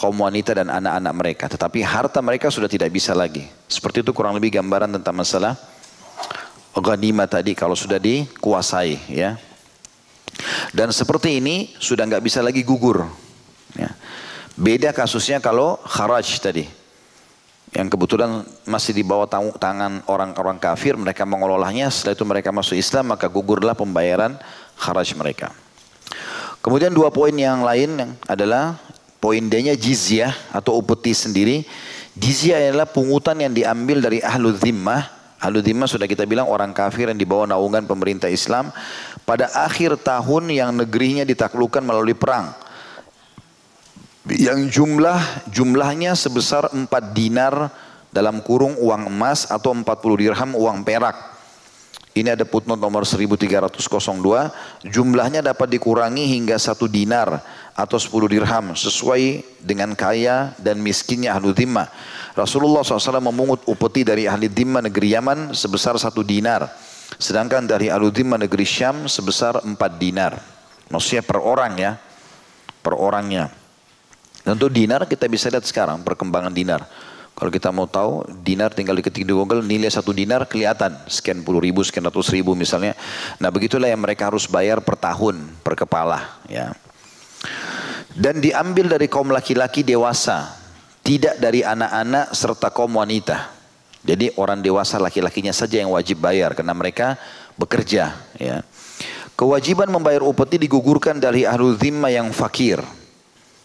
[0.00, 4.34] kaum wanita dan anak-anak mereka tetapi harta mereka sudah tidak bisa lagi seperti itu kurang
[4.34, 5.54] lebih gambaran tentang masalah
[6.80, 9.38] ghanimah tadi kalau sudah dikuasai ya.
[10.74, 13.06] Dan seperti ini sudah nggak bisa lagi gugur.
[14.54, 16.70] Beda kasusnya kalau kharaj tadi.
[17.74, 19.26] Yang kebetulan masih di bawah
[19.58, 24.38] tangan orang-orang kafir, mereka mengolahnya, setelah itu mereka masuk Islam, maka gugurlah pembayaran
[24.78, 25.50] kharaj mereka.
[26.62, 28.78] Kemudian dua poin yang lain adalah
[29.18, 31.66] poin D-nya jizyah atau upeti sendiri.
[32.14, 35.10] Jizyah adalah pungutan yang diambil dari ahlu zimmah.
[35.42, 38.70] Ahlu zimmah sudah kita bilang orang kafir yang dibawa naungan pemerintah Islam
[39.26, 42.54] pada akhir tahun yang negerinya ditaklukkan melalui perang
[44.32, 47.68] yang jumlah jumlahnya sebesar 4 dinar
[48.08, 49.84] dalam kurung uang emas atau 40
[50.16, 51.34] dirham uang perak.
[52.14, 57.42] Ini ada putnot nomor 1302, jumlahnya dapat dikurangi hingga satu dinar
[57.74, 61.90] atau 10 dirham sesuai dengan kaya dan miskinnya ahlu dhimma.
[62.38, 66.70] Rasulullah SAW memungut upeti dari ahli dhimma negeri Yaman sebesar satu dinar.
[67.18, 70.38] Sedangkan dari ahlu dhimma negeri Syam sebesar empat dinar.
[70.94, 71.98] Maksudnya per orang ya,
[72.78, 73.63] per orangnya.
[74.44, 76.84] Tentu dinar kita bisa lihat sekarang perkembangan dinar.
[77.34, 81.58] Kalau kita mau tahu dinar tinggal diketik di Google nilai satu dinar kelihatan sekian puluh
[81.58, 82.94] ribu, sekian ratus ribu misalnya.
[83.42, 86.38] Nah begitulah yang mereka harus bayar per tahun per kepala.
[86.46, 86.76] Ya.
[88.14, 90.54] Dan diambil dari kaum laki-laki dewasa,
[91.02, 93.50] tidak dari anak-anak serta kaum wanita.
[94.06, 97.18] Jadi orang dewasa laki-lakinya saja yang wajib bayar karena mereka
[97.58, 98.14] bekerja.
[98.38, 98.62] Ya.
[99.34, 102.78] Kewajiban membayar upeti digugurkan dari ahlul zimma yang fakir.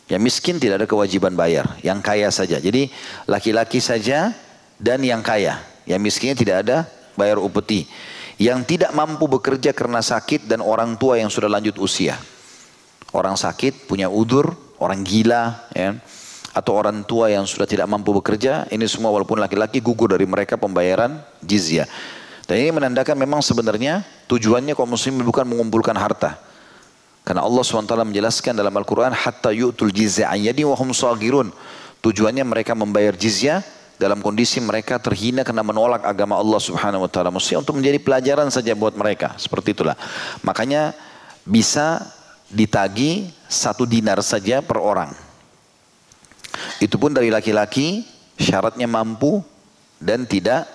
[0.09, 2.57] Yang miskin tidak ada kewajiban bayar, yang kaya saja.
[2.57, 2.89] Jadi
[3.29, 4.33] laki-laki saja
[4.81, 5.61] dan yang kaya.
[5.85, 6.77] Yang miskinnya tidak ada
[7.13, 7.85] bayar upeti.
[8.41, 12.17] Yang tidak mampu bekerja karena sakit dan orang tua yang sudah lanjut usia.
[13.13, 15.97] Orang sakit punya udur, orang gila, ya,
[16.57, 20.57] atau orang tua yang sudah tidak mampu bekerja, ini semua walaupun laki-laki gugur dari mereka
[20.57, 21.85] pembayaran jizyah.
[22.49, 26.48] Dan ini menandakan memang sebenarnya tujuannya kaum muslim bukan mengumpulkan harta.
[27.29, 31.53] Karena Allah SWT menjelaskan dalam Al-Quran, Hatta yu'tul jizya ayyadi wa hum sagirun.
[32.01, 33.61] Tujuannya mereka membayar jizya
[34.01, 37.29] dalam kondisi mereka terhina karena menolak agama Allah Subhanahu wa taala.
[37.29, 39.37] Mesti untuk menjadi pelajaran saja buat mereka.
[39.37, 39.93] Seperti itulah.
[40.41, 40.97] Makanya
[41.45, 42.01] bisa
[42.49, 45.13] ditagi satu dinar saja per orang.
[46.81, 48.09] Itu pun dari laki-laki
[48.41, 49.45] syaratnya mampu
[50.01, 50.65] dan tidak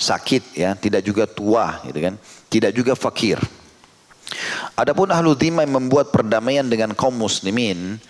[0.00, 2.16] sakit ya, tidak juga tua gitu kan.
[2.48, 3.36] Tidak juga fakir.
[4.78, 8.00] Adapun ahlu dhimma yang membuat perdamaian dengan kaum muslimin,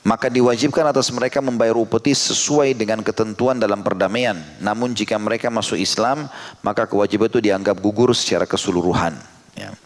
[0.00, 4.38] maka diwajibkan atas mereka membayar upeti sesuai dengan ketentuan dalam perdamaian.
[4.62, 6.30] Namun jika mereka masuk Islam,
[6.64, 9.12] maka kewajiban itu dianggap gugur secara keseluruhan.
[9.52, 9.76] Ya.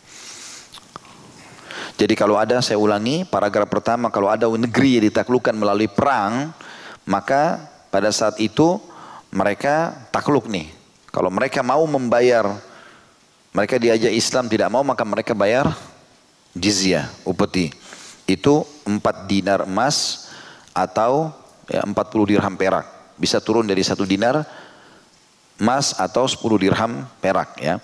[1.94, 6.50] Jadi kalau ada, saya ulangi, paragraf pertama, kalau ada negeri yang ditaklukkan melalui perang,
[7.06, 8.82] maka pada saat itu
[9.30, 10.70] mereka takluk nih.
[11.14, 12.58] Kalau mereka mau membayar
[13.54, 15.70] mereka diajak Islam tidak mau maka mereka bayar
[16.58, 17.70] jizyah, upeti.
[18.26, 20.26] Itu empat dinar emas
[20.74, 21.30] atau
[21.70, 21.94] ya, 40
[22.34, 22.86] dirham perak.
[23.14, 24.42] Bisa turun dari satu dinar
[25.54, 27.78] emas atau 10 dirham perak ya.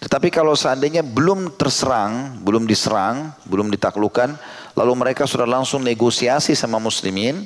[0.00, 4.32] Tetapi kalau seandainya belum terserang, belum diserang, belum ditaklukkan,
[4.72, 7.44] lalu mereka sudah langsung negosiasi sama muslimin,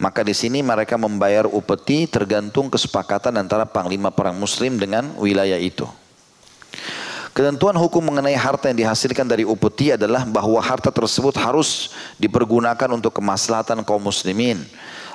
[0.00, 5.86] maka di sini mereka membayar upeti tergantung kesepakatan antara panglima perang muslim dengan wilayah itu.
[7.34, 13.10] Ketentuan hukum mengenai harta yang dihasilkan dari upeti adalah bahwa harta tersebut harus dipergunakan untuk
[13.18, 14.62] kemaslahatan kaum muslimin.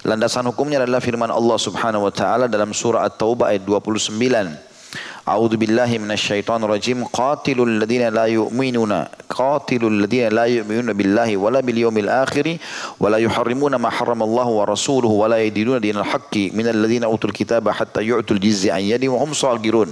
[0.04, 4.20] Landasan hukumnya adalah firman Allah Subhanahu wa taala dalam surah At-Taubah ayat 29.
[5.24, 7.08] A'udzu billahi minasyaitonir rajim.
[7.08, 12.60] Qatilul ladzina la yu'minuna qatilul ladzina la yu'minuna billahi wala bil yawmil akhir
[13.00, 18.04] wala yuharrimuna ma harramallahu wa rasuluhu wala yadinuna dinal haqqi minal ladzina utul kitaba hatta
[18.04, 19.88] yu'tul jizya an yadi wa hum sagirun.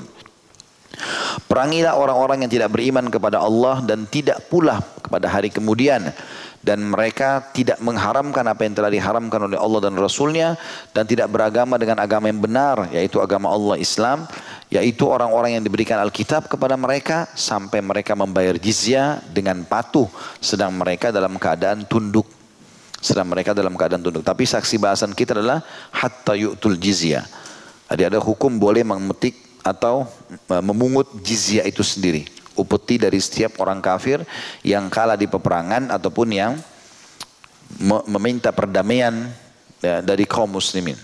[1.45, 6.12] Perangilah orang-orang yang tidak beriman kepada Allah dan tidak pula kepada hari kemudian.
[6.58, 10.60] Dan mereka tidak mengharamkan apa yang telah diharamkan oleh Allah dan Rasulnya.
[10.91, 14.28] Dan tidak beragama dengan agama yang benar, yaitu agama Allah Islam.
[14.68, 20.12] Yaitu orang-orang yang diberikan Alkitab kepada mereka sampai mereka membayar jizya dengan patuh.
[20.43, 22.28] Sedang mereka dalam keadaan tunduk.
[23.00, 24.26] Sedang mereka dalam keadaan tunduk.
[24.26, 27.24] Tapi saksi bahasan kita adalah hatta yu'tul jizya.
[27.88, 30.04] Jadi ada hukum boleh memetik atau
[30.61, 32.28] memungut jizyah itu sendiri.
[32.57, 34.25] Upeti dari setiap orang kafir
[34.65, 36.53] yang kalah di peperangan ataupun yang
[38.09, 39.30] meminta perdamaian
[39.78, 40.97] ya, dari kaum muslimin.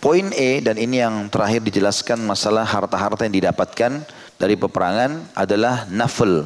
[0.00, 4.04] Poin E dan ini yang terakhir dijelaskan masalah harta-harta yang didapatkan
[4.36, 6.44] dari peperangan adalah nafel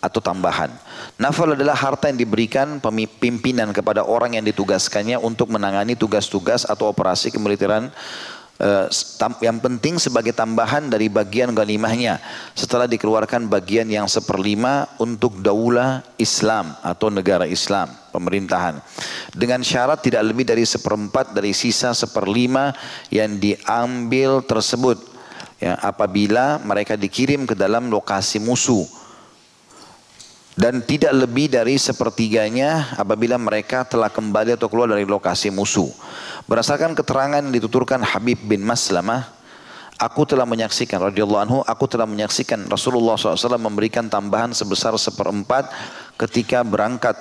[0.00, 0.72] atau tambahan.
[1.20, 2.80] Nafal adalah harta yang diberikan
[3.20, 7.92] pimpinan kepada orang yang ditugaskannya untuk menangani tugas-tugas atau operasi kemiliteran
[9.40, 12.20] yang penting sebagai tambahan dari bagian ganimahnya.
[12.52, 18.76] Setelah dikeluarkan bagian yang seperlima untuk daulah Islam atau negara Islam pemerintahan.
[19.32, 22.76] Dengan syarat tidak lebih dari seperempat dari sisa seperlima
[23.08, 25.08] yang diambil tersebut.
[25.60, 28.99] Ya, apabila mereka dikirim ke dalam lokasi musuh
[30.60, 35.88] dan tidak lebih dari sepertiganya apabila mereka telah kembali atau keluar dari lokasi musuh.
[36.44, 39.24] Berdasarkan keterangan yang dituturkan Habib bin Maslamah,
[39.96, 45.72] aku telah menyaksikan radhiyallahu anhu, aku telah menyaksikan Rasulullah SAW memberikan tambahan sebesar seperempat
[46.20, 47.16] ketika berangkat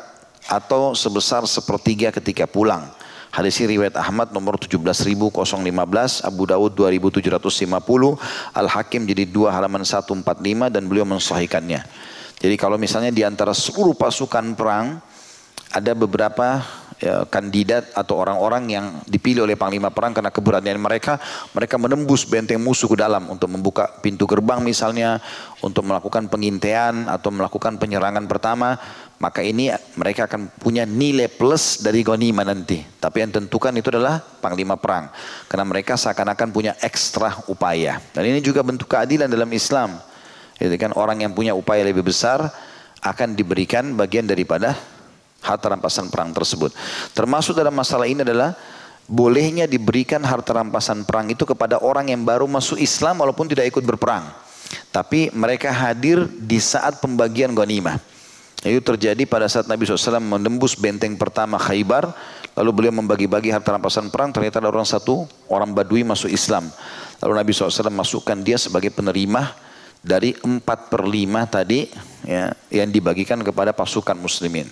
[0.52, 2.92] atau sebesar sepertiga ketika pulang.
[3.32, 5.64] Hadis riwayat Ahmad nomor 17015,
[6.28, 8.20] Abu Dawud 2750,
[8.52, 10.28] Al-Hakim jadi 2 halaman 145
[10.68, 12.10] dan beliau mensahihkannya.
[12.40, 15.04] Jadi kalau misalnya di antara seluruh pasukan perang
[15.70, 16.66] ada beberapa
[16.98, 21.22] ya, kandidat atau orang-orang yang dipilih oleh panglima perang karena keberanian mereka,
[21.54, 25.22] mereka menembus benteng musuh ke dalam untuk membuka pintu gerbang misalnya,
[25.62, 28.82] untuk melakukan pengintaian atau melakukan penyerangan pertama,
[29.22, 32.82] maka ini mereka akan punya nilai plus dari ghanimah nanti.
[32.82, 35.14] Tapi yang tentukan itu adalah panglima perang,
[35.46, 38.02] karena mereka seakan-akan punya ekstra upaya.
[38.10, 40.09] Dan ini juga bentuk keadilan dalam Islam.
[40.60, 42.52] Itu kan orang yang punya upaya lebih besar
[43.00, 44.76] akan diberikan bagian daripada
[45.40, 46.76] harta rampasan perang tersebut.
[47.16, 48.52] Termasuk dalam masalah ini adalah
[49.08, 53.88] bolehnya diberikan harta rampasan perang itu kepada orang yang baru masuk Islam walaupun tidak ikut
[53.88, 54.28] berperang.
[54.94, 57.98] Tapi mereka hadir di saat pembagian ghanimah.
[58.60, 62.12] Itu terjadi pada saat Nabi SAW menembus benteng pertama Khaybar.
[62.60, 64.36] Lalu beliau membagi-bagi harta rampasan perang.
[64.36, 66.68] Ternyata ada orang satu, orang badui masuk Islam.
[67.24, 69.56] Lalu Nabi SAW masukkan dia sebagai penerima
[70.00, 71.88] dari empat per lima tadi
[72.24, 74.68] ya, yang dibagikan kepada pasukan muslimin.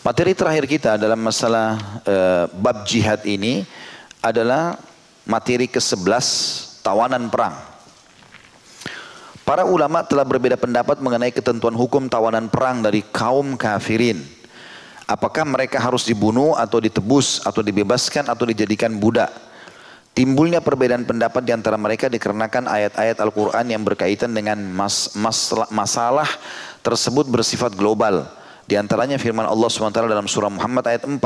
[0.00, 2.16] Materi terakhir kita dalam masalah e,
[2.56, 3.66] bab jihad ini
[4.22, 4.78] adalah
[5.26, 6.26] materi ke-11
[6.86, 7.54] tawanan perang.
[9.46, 14.18] Para ulama telah berbeda pendapat mengenai ketentuan hukum tawanan perang dari kaum kafirin.
[15.06, 19.30] Apakah mereka harus dibunuh atau ditebus atau dibebaskan atau dijadikan budak?
[20.16, 26.24] Timbulnya perbedaan pendapat di antara mereka dikarenakan ayat-ayat Al-Quran yang berkaitan dengan mas, mas, masalah
[26.80, 28.24] tersebut bersifat global.
[28.64, 31.20] Di antaranya firman Allah SWT dalam surah Muhammad ayat 4.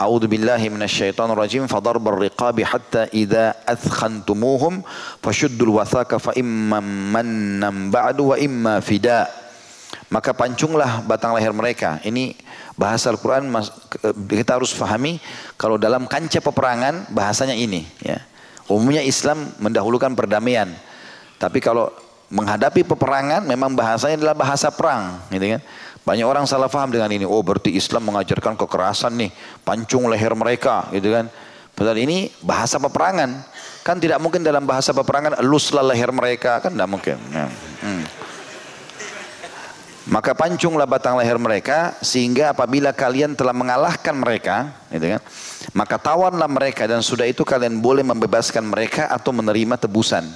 [0.00, 4.80] A'udhu billahi minasyaitan rajim fadarbar riqabi hatta idha athkhantumuhum
[5.20, 6.80] fashuddul wathaka fa imma
[7.92, 9.43] ba'du wa imma fida.
[10.14, 11.98] Maka pancunglah batang leher mereka.
[12.06, 12.38] Ini
[12.74, 13.54] Bahasa Al-Quran
[14.26, 15.22] kita harus fahami
[15.54, 17.86] kalau dalam kancah peperangan bahasanya ini.
[18.02, 18.18] Ya.
[18.66, 20.74] Umumnya Islam mendahulukan perdamaian.
[21.38, 21.94] Tapi kalau
[22.34, 25.22] menghadapi peperangan memang bahasanya adalah bahasa perang.
[25.30, 25.62] Gitu kan.
[26.02, 27.22] Banyak orang salah faham dengan ini.
[27.22, 29.30] Oh berarti Islam mengajarkan kekerasan nih.
[29.62, 31.30] Pancung leher mereka gitu kan.
[31.78, 33.38] Padahal ini bahasa peperangan.
[33.86, 36.58] Kan tidak mungkin dalam bahasa peperangan eluslah leher mereka.
[36.58, 37.22] Kan tidak mungkin.
[37.30, 37.46] Ya.
[37.86, 38.02] Hmm.
[40.04, 45.20] Maka pancunglah batang leher mereka sehingga apabila kalian telah mengalahkan mereka, gitu kan,
[45.72, 50.28] maka tawanlah mereka dan sudah itu kalian boleh membebaskan mereka atau menerima tebusan.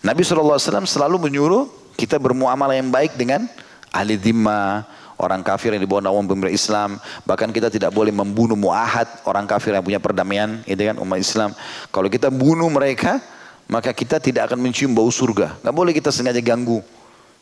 [0.00, 0.56] Nabi SAW
[0.88, 3.44] selalu menyuruh kita bermuamalah yang baik dengan
[3.92, 4.88] ahli dhimma,
[5.20, 6.96] orang kafir yang dibawa naungan pemerintah Islam.
[7.28, 11.52] Bahkan kita tidak boleh membunuh muahad, orang kafir yang punya perdamaian, gitu kan, umat Islam.
[11.92, 13.20] Kalau kita bunuh mereka,
[13.68, 15.60] maka kita tidak akan mencium bau surga.
[15.60, 16.80] Gak boleh kita sengaja ganggu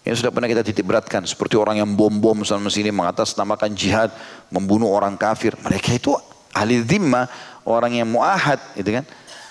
[0.08, 4.08] yang sudah pernah kita titik beratkan seperti orang yang bom-bom sama sini mengatasnamakan jihad
[4.48, 5.52] membunuh orang kafir.
[5.60, 6.16] Mereka itu
[6.56, 7.28] ahli dhimma
[7.68, 9.04] orang yang muahad gitu kan?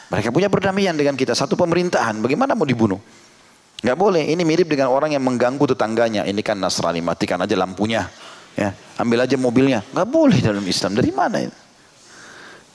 [0.10, 2.18] Mereka punya perdamaian dengan kita satu pemerintahan.
[2.26, 2.98] Bagaimana mau dibunuh?
[3.86, 4.34] Gak boleh.
[4.34, 6.26] Ini mirip dengan orang yang mengganggu tetangganya.
[6.26, 8.10] Ini kan Nasrani matikan aja lampunya
[8.58, 8.74] ya.
[8.98, 9.86] Ambil aja mobilnya.
[9.94, 10.98] Gak boleh dalam Islam.
[10.98, 11.58] Dari mana itu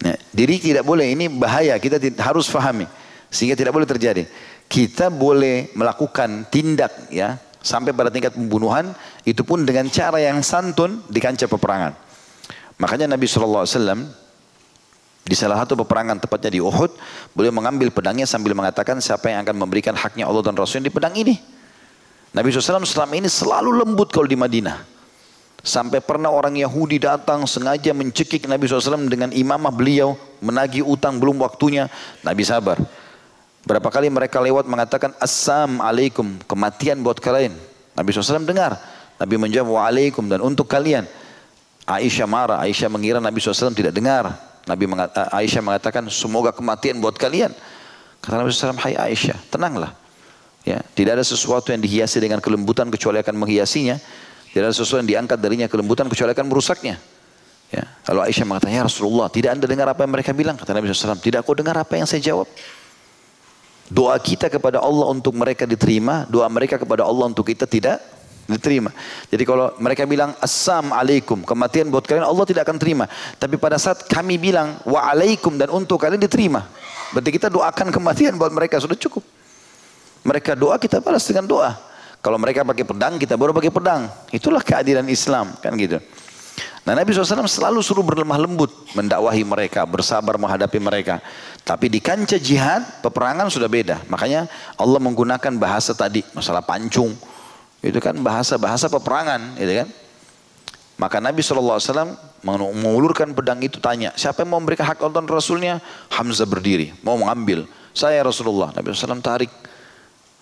[0.07, 1.19] nah, jadi tidak boleh.
[1.19, 1.75] Ini bahaya.
[1.83, 2.87] Kita harus fahami
[3.27, 4.23] sehingga tidak boleh terjadi.
[4.71, 8.93] Kita boleh melakukan tindak ya sampai pada tingkat pembunuhan
[9.23, 11.95] itu pun dengan cara yang santun di kancah peperangan.
[12.77, 13.63] Makanya Nabi SAW
[15.23, 16.91] di salah satu peperangan tepatnya di Uhud,
[17.31, 21.15] beliau mengambil pedangnya sambil mengatakan siapa yang akan memberikan haknya Allah dan Rasul di pedang
[21.15, 21.39] ini.
[22.35, 24.83] Nabi SAW selama ini selalu lembut kalau di Madinah.
[25.63, 31.39] Sampai pernah orang Yahudi datang sengaja mencekik Nabi SAW dengan imamah beliau, menagih utang belum
[31.39, 31.87] waktunya.
[32.27, 32.83] Nabi sabar.
[33.63, 37.55] Berapa kali mereka lewat mengatakan Assalamualaikum, kematian buat kalian.
[37.95, 38.75] Nabi SAW dengar.
[39.23, 41.07] Nabi menjawab Waalaikum dan untuk kalian.
[41.87, 44.35] Aisyah marah, Aisyah mengira Nabi SAW tidak dengar.
[44.67, 47.55] Nabi mengatakan, eh, Aisyah mengatakan semoga kematian buat kalian.
[48.23, 49.95] Kata Nabi SAW, hai Aisyah, tenanglah.
[50.63, 53.99] Ya, tidak ada sesuatu yang dihiasi dengan kelembutan kecuali akan menghiasinya.
[54.51, 57.03] Tidak ada sesuatu yang diangkat darinya kelembutan kecuali akan merusaknya.
[57.75, 57.83] Ya.
[58.11, 60.55] Lalu Aisyah mengatakan, ya Rasulullah, tidak anda dengar apa yang mereka bilang?
[60.55, 62.47] Kata Nabi SAW, tidak aku dengar apa yang saya jawab.
[63.93, 68.01] Doa kita kepada Allah untuk mereka diterima, doa mereka kepada Allah untuk kita tidak
[68.49, 68.89] diterima.
[69.29, 73.05] Jadi kalau mereka bilang assalamualaikum, kematian buat kalian Allah tidak akan terima.
[73.37, 76.65] Tapi pada saat kami bilang waalaikum dan untuk kalian diterima.
[77.13, 79.21] Berarti kita doakan kematian buat mereka sudah cukup.
[80.25, 81.77] Mereka doa kita balas dengan doa.
[82.23, 84.09] Kalau mereka pakai pedang kita baru pakai pedang.
[84.33, 86.01] Itulah keadilan Islam kan gitu.
[86.83, 91.23] Nah Nabi SAW selalu suruh berlemah lembut mendakwahi mereka, bersabar menghadapi mereka.
[91.63, 94.03] Tapi di kancah jihad, peperangan sudah beda.
[94.11, 97.15] Makanya Allah menggunakan bahasa tadi, masalah pancung.
[97.79, 99.89] Itu kan bahasa-bahasa peperangan, gitu kan.
[100.99, 101.79] Maka Nabi SAW
[102.47, 105.79] mengulurkan pedang itu tanya, siapa yang mau memberikan hak Allah Rasulnya?
[106.11, 107.67] Hamzah berdiri, mau mengambil.
[107.95, 108.75] Saya Rasulullah.
[108.75, 109.51] Nabi SAW tarik.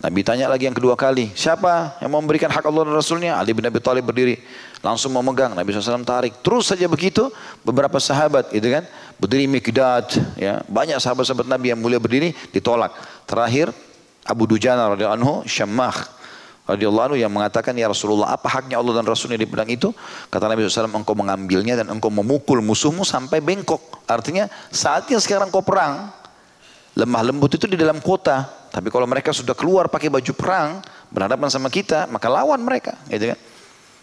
[0.01, 3.37] Nabi tanya lagi yang kedua kali, siapa yang memberikan hak Allah dan Rasulnya?
[3.37, 4.41] Ali bin Abi Thalib berdiri,
[4.81, 5.53] langsung mau megang.
[5.53, 6.41] Nabi SAW tarik.
[6.41, 7.29] Terus saja begitu,
[7.61, 8.89] beberapa sahabat, itu kan,
[9.21, 10.09] berdiri Mikdad,
[10.41, 12.97] ya, banyak sahabat-sahabat Nabi yang mulia berdiri, ditolak.
[13.29, 13.77] Terakhir,
[14.25, 15.93] Abu Dujana radhiyallahu anhu, Syammah
[16.65, 19.93] radhiyallahu anhu yang mengatakan, ya Rasulullah, apa haknya Allah dan Rasulnya di pedang itu?
[20.33, 24.01] Kata Nabi SAW, engkau mengambilnya dan engkau memukul musuhmu sampai bengkok.
[24.09, 26.09] Artinya, saatnya sekarang kau perang,
[26.99, 30.79] lemah lembut itu di dalam kota, tapi kalau mereka sudah keluar pakai baju perang,
[31.11, 32.95] berhadapan sama kita, maka lawan mereka.
[33.11, 33.39] Gitu kan?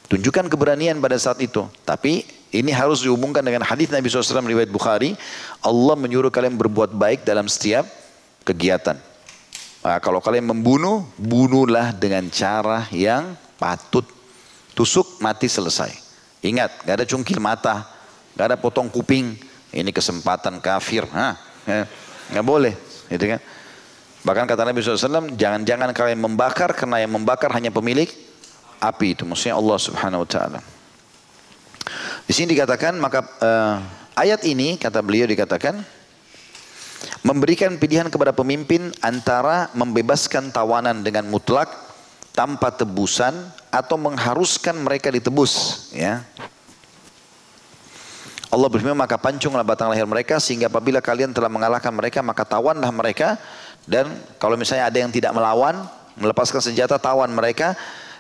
[0.08, 1.68] Tunjukkan keberanian pada saat itu.
[1.84, 2.24] Tapi
[2.56, 5.16] ini harus dihubungkan dengan hadis Nabi SAW riwayat Bukhari.
[5.60, 7.88] Allah menyuruh kalian berbuat baik dalam setiap
[8.48, 8.96] kegiatan.
[9.84, 14.04] Nah, kalau kalian membunuh, bunuhlah dengan cara yang patut.
[14.76, 15.92] Tusuk, mati selesai.
[16.44, 17.88] Ingat, gak ada cungkil mata,
[18.36, 19.36] gak ada potong kuping.
[19.72, 21.04] Ini kesempatan kafir.
[21.12, 21.36] Hah,
[22.32, 22.74] gak boleh.
[23.08, 23.40] Gitu kan?
[24.28, 28.12] Bahkan kata Nabi SAW, jangan-jangan kalian membakar karena yang membakar hanya pemilik
[28.84, 29.24] api itu.
[29.24, 30.60] Maksudnya Allah Subhanahu Wa Taala.
[32.28, 33.80] Di sini dikatakan maka uh,
[34.20, 35.80] ayat ini kata beliau dikatakan
[37.24, 41.72] memberikan pilihan kepada pemimpin antara membebaskan tawanan dengan mutlak
[42.36, 43.32] tanpa tebusan
[43.72, 46.22] atau mengharuskan mereka ditebus ya
[48.48, 52.88] Allah berfirman maka pancunglah batang leher mereka sehingga apabila kalian telah mengalahkan mereka maka tawanlah
[52.96, 53.36] mereka
[53.88, 55.88] dan kalau misalnya ada yang tidak melawan,
[56.20, 57.74] melepaskan senjata, tawan mereka.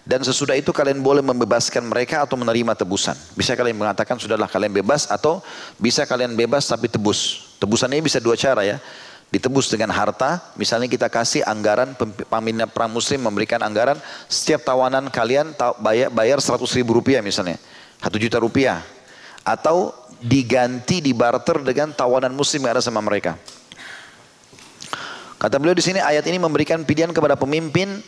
[0.07, 3.11] Dan sesudah itu kalian boleh membebaskan mereka atau menerima tebusan.
[3.35, 5.43] Bisa kalian mengatakan sudahlah kalian bebas atau
[5.75, 7.51] bisa kalian bebas tapi tebus.
[7.59, 8.79] Tebusan ini bisa dua cara ya.
[9.27, 13.99] Ditebus dengan harta, misalnya kita kasih anggaran pemimpin perang muslim memberikan anggaran
[14.31, 15.51] setiap tawanan kalian
[15.83, 17.59] bayar, bayar 100 ribu rupiah misalnya.
[17.99, 18.79] Satu juta rupiah.
[19.43, 23.37] Atau diganti di barter dengan tawanan muslim yang ada sama mereka.
[25.37, 28.01] Kata beliau di sini ayat ini memberikan pilihan kepada pemimpin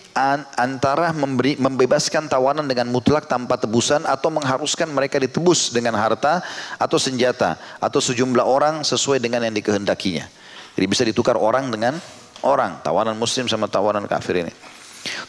[0.57, 6.41] antara memberi, membebaskan tawanan dengan mutlak tanpa tebusan atau mengharuskan mereka ditebus dengan harta
[6.81, 10.25] atau senjata atau sejumlah orang sesuai dengan yang dikehendakinya.
[10.73, 12.01] Jadi bisa ditukar orang dengan
[12.41, 14.53] orang, tawanan muslim sama tawanan kafir ini.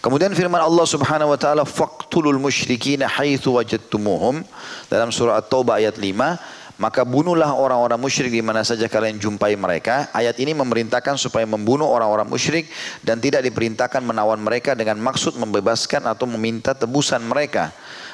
[0.00, 4.40] Kemudian firman Allah Subhanahu wa taala faqtulul musyrikin haitsu wajadtumuhum
[4.88, 10.08] dalam surah At-Taubah ayat 5 maka bunuhlah orang-orang musyrik di mana saja kalian jumpai mereka.
[10.16, 12.72] Ayat ini memerintahkan supaya membunuh orang-orang musyrik
[13.04, 17.68] dan tidak diperintahkan menawan mereka dengan maksud membebaskan atau meminta tebusan mereka.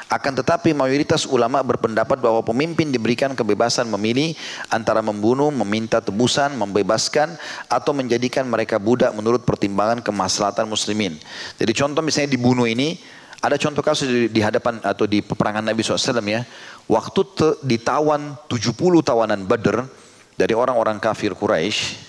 [0.06, 4.38] Akan tetapi mayoritas ulama berpendapat bahwa pemimpin diberikan kebebasan memilih
[4.70, 7.34] antara membunuh, meminta tebusan, membebaskan
[7.66, 11.18] atau menjadikan mereka budak menurut pertimbangan kemaslahatan muslimin.
[11.58, 12.98] Jadi contoh misalnya dibunuh ini
[13.47, 16.42] ada contoh kasus di, di hadapan atau di peperangan Nabi SAW ya.
[16.90, 18.74] Waktu te, ditawan 70
[19.07, 19.86] tawanan Badr
[20.34, 22.07] dari orang-orang kafir Quraisy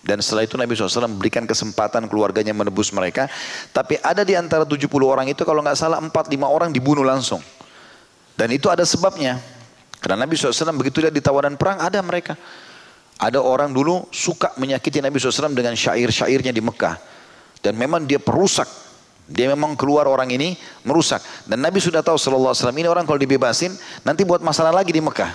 [0.00, 3.28] dan setelah itu Nabi SAW berikan kesempatan keluarganya menebus mereka.
[3.70, 6.10] Tapi ada di antara 70 orang itu kalau nggak salah 4-5
[6.40, 7.44] orang dibunuh langsung.
[8.32, 9.36] Dan itu ada sebabnya.
[10.00, 12.32] Karena Nabi SAW begitu dia di tawanan perang ada mereka.
[13.20, 16.96] Ada orang dulu suka menyakiti Nabi SAW dengan syair-syairnya di Mekah.
[17.60, 18.89] Dan memang dia perusak
[19.30, 21.22] dia memang keluar orang ini merusak.
[21.46, 23.70] Dan Nabi sudah tahu sallallahu alaihi wasallam ini orang kalau dibebasin
[24.02, 25.30] nanti buat masalah lagi di Mekah.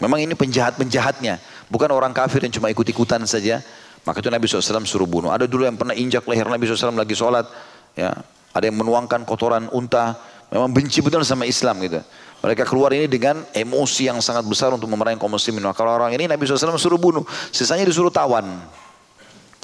[0.00, 1.36] Memang ini penjahat-penjahatnya.
[1.68, 3.60] Bukan orang kafir yang cuma ikut-ikutan saja.
[4.08, 5.28] Maka itu Nabi SAW suruh bunuh.
[5.28, 7.44] Ada dulu yang pernah injak leher Nabi SAW lagi sholat.
[7.92, 8.16] Ya.
[8.56, 10.16] Ada yang menuangkan kotoran unta.
[10.48, 12.00] Memang benci betul sama Islam gitu.
[12.40, 15.60] Mereka keluar ini dengan emosi yang sangat besar untuk memerangi kaum muslimin.
[15.60, 17.26] Maka orang ini Nabi SAW suruh bunuh.
[17.52, 18.48] Sisanya disuruh tawan.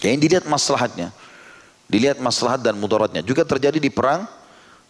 [0.05, 1.09] Yang dilihat maslahatnya.
[1.95, 3.22] Dilihat maslahat dan mudaratnya.
[3.22, 4.26] Juga terjadi di perang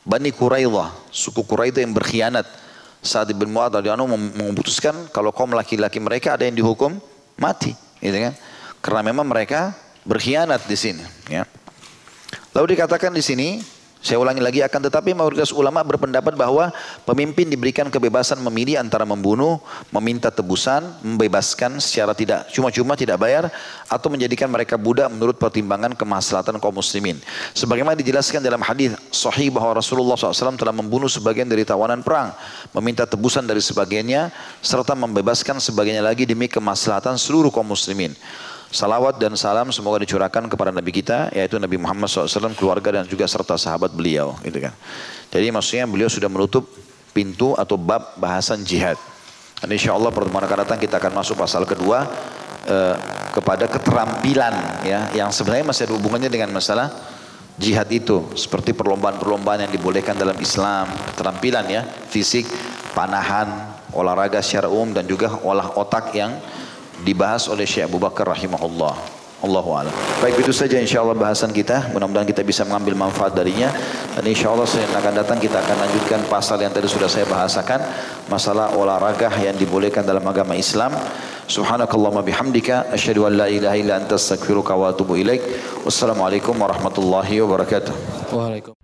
[0.08, 2.48] Bani Quraidah, suku Quraidah yang berkhianat.
[3.04, 4.08] Saat Ibn Mu'ad radhiyallahu
[4.40, 6.96] memutuskan kalau kaum laki-laki mereka ada yang dihukum
[7.36, 8.32] mati, gitu kan?
[8.80, 9.76] Karena memang mereka
[10.08, 11.44] berkhianat di sini, ya.
[12.56, 13.60] Lalu dikatakan di sini
[14.04, 16.68] Saya ulangi lagi akan tetapi mayoritas ulama berpendapat bahwa
[17.08, 19.56] pemimpin diberikan kebebasan memilih antara membunuh,
[19.88, 23.48] meminta tebusan, membebaskan secara tidak cuma-cuma tidak bayar
[23.88, 27.16] atau menjadikan mereka budak menurut pertimbangan kemaslahatan kaum muslimin.
[27.56, 32.36] Sebagaimana dijelaskan dalam hadis sahih bahwa Rasulullah SAW telah membunuh sebagian dari tawanan perang,
[32.76, 34.28] meminta tebusan dari sebagiannya
[34.60, 38.12] serta membebaskan sebagiannya lagi demi kemaslahatan seluruh kaum muslimin.
[38.72, 43.28] Salawat dan salam semoga dicurahkan kepada Nabi kita yaitu Nabi Muhammad SAW, keluarga dan juga
[43.28, 44.34] serta sahabat beliau.
[44.42, 44.74] Gitu kan.
[45.30, 46.68] Jadi maksudnya beliau sudah menutup
[47.14, 48.98] pintu atau bab bahasan jihad.
[49.62, 52.04] Dan insya Allah pertemuan akan datang kita akan masuk pasal kedua
[52.66, 52.96] eh,
[53.32, 56.90] kepada keterampilan ya yang sebenarnya masih ada hubungannya dengan masalah
[57.54, 62.50] jihad itu seperti perlombaan-perlombaan yang dibolehkan dalam Islam, keterampilan ya, fisik,
[62.92, 66.34] panahan, olahraga secara umum dan juga olah otak yang
[67.02, 69.24] dibahas oleh Syekh Abu Bakar rahimahullah.
[69.44, 69.92] Allahu a'lam.
[70.24, 71.92] Baik itu saja insyaallah bahasan kita.
[71.92, 73.68] Mudah-mudahan kita bisa mengambil manfaat darinya.
[74.16, 77.84] Dan insyaallah senin akan datang kita akan lanjutkan pasal yang tadi sudah saya bahasakan
[78.32, 80.96] masalah olahraga yang dibolehkan dalam agama Islam.
[81.44, 85.44] Subhanakallahumma bihamdika asyhadu an la ilaha illa anta astaghfiruka wa atubu ilaik.
[85.84, 87.92] Wassalamualaikum warahmatullahi wabarakatuh.
[88.32, 88.83] Waalaikumsalam.